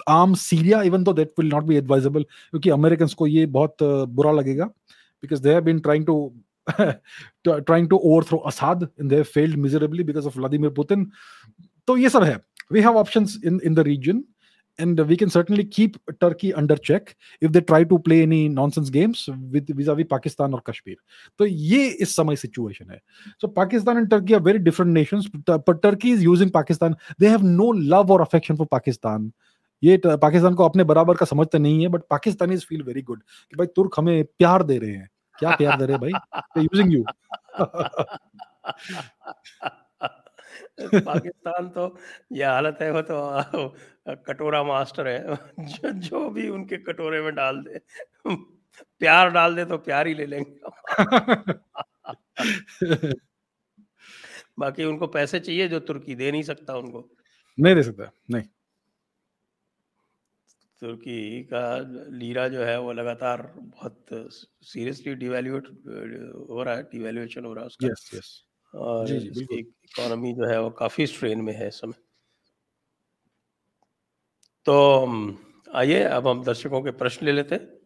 [0.10, 4.32] arm Syria even though that will not be advisable क्योंकि American को ये बहुत बुरा
[4.32, 6.34] लगेगा because they have been trying to
[7.68, 11.08] trying to overthrow Assad and they have failed miserably because of Vladimir Putin.
[11.88, 12.40] So yes, sir,
[12.70, 14.24] we have options in, in the region
[14.80, 18.90] and we can certainly keep Turkey under check if they try to play any nonsense
[18.90, 20.96] games with vis-a-vis Pakistan or Kashmir.
[21.38, 23.00] So ये इस समय situation है.
[23.40, 26.96] So Pakistan and Turkey are very different nations, but, but Turkey is using Pakistan.
[27.18, 29.34] They have no love or affection for Pakistan.
[29.84, 33.58] ये पाकिस्तान को अपने बराबर का समझते नहीं है but Pakistani feel very good कि
[33.58, 35.10] भाई तुर्क हमें प्यार दे रहे हैं।
[35.40, 36.64] क्या प्यार दे रहे हैं भाई?
[36.64, 37.04] यूजिंग यू
[41.00, 41.98] पाकिस्तान तो
[42.32, 43.76] ये हालत है वो तो
[44.28, 47.80] कटोरा मास्टर है। जो, जो भी उनके कटोरे में डाल दे
[49.00, 50.60] प्यार डाल दे तो प्यार ही ले लेंगे
[54.60, 57.10] बाकी उनको पैसे चाहिए जो तुर्की दे नहीं सकता उनको।
[57.60, 58.44] नहीं दे सकता नहीं।
[60.82, 61.62] तुर्की का
[62.12, 64.06] लीरा जो है वो लगातार बहुत
[64.64, 65.68] सीरियसली डिवेल्यूट
[66.50, 68.30] हो रहा है डिवेल्यूएशन हो रहा है उसका। Yes yes.
[68.74, 72.02] और जी जी इकोनॉमी जो है वो काफ़ी स्ट्रेन में है इस समय।
[74.66, 74.74] तो
[75.76, 77.81] आइए अब हम दर्शकों के प्रश्न ले लेते हैं।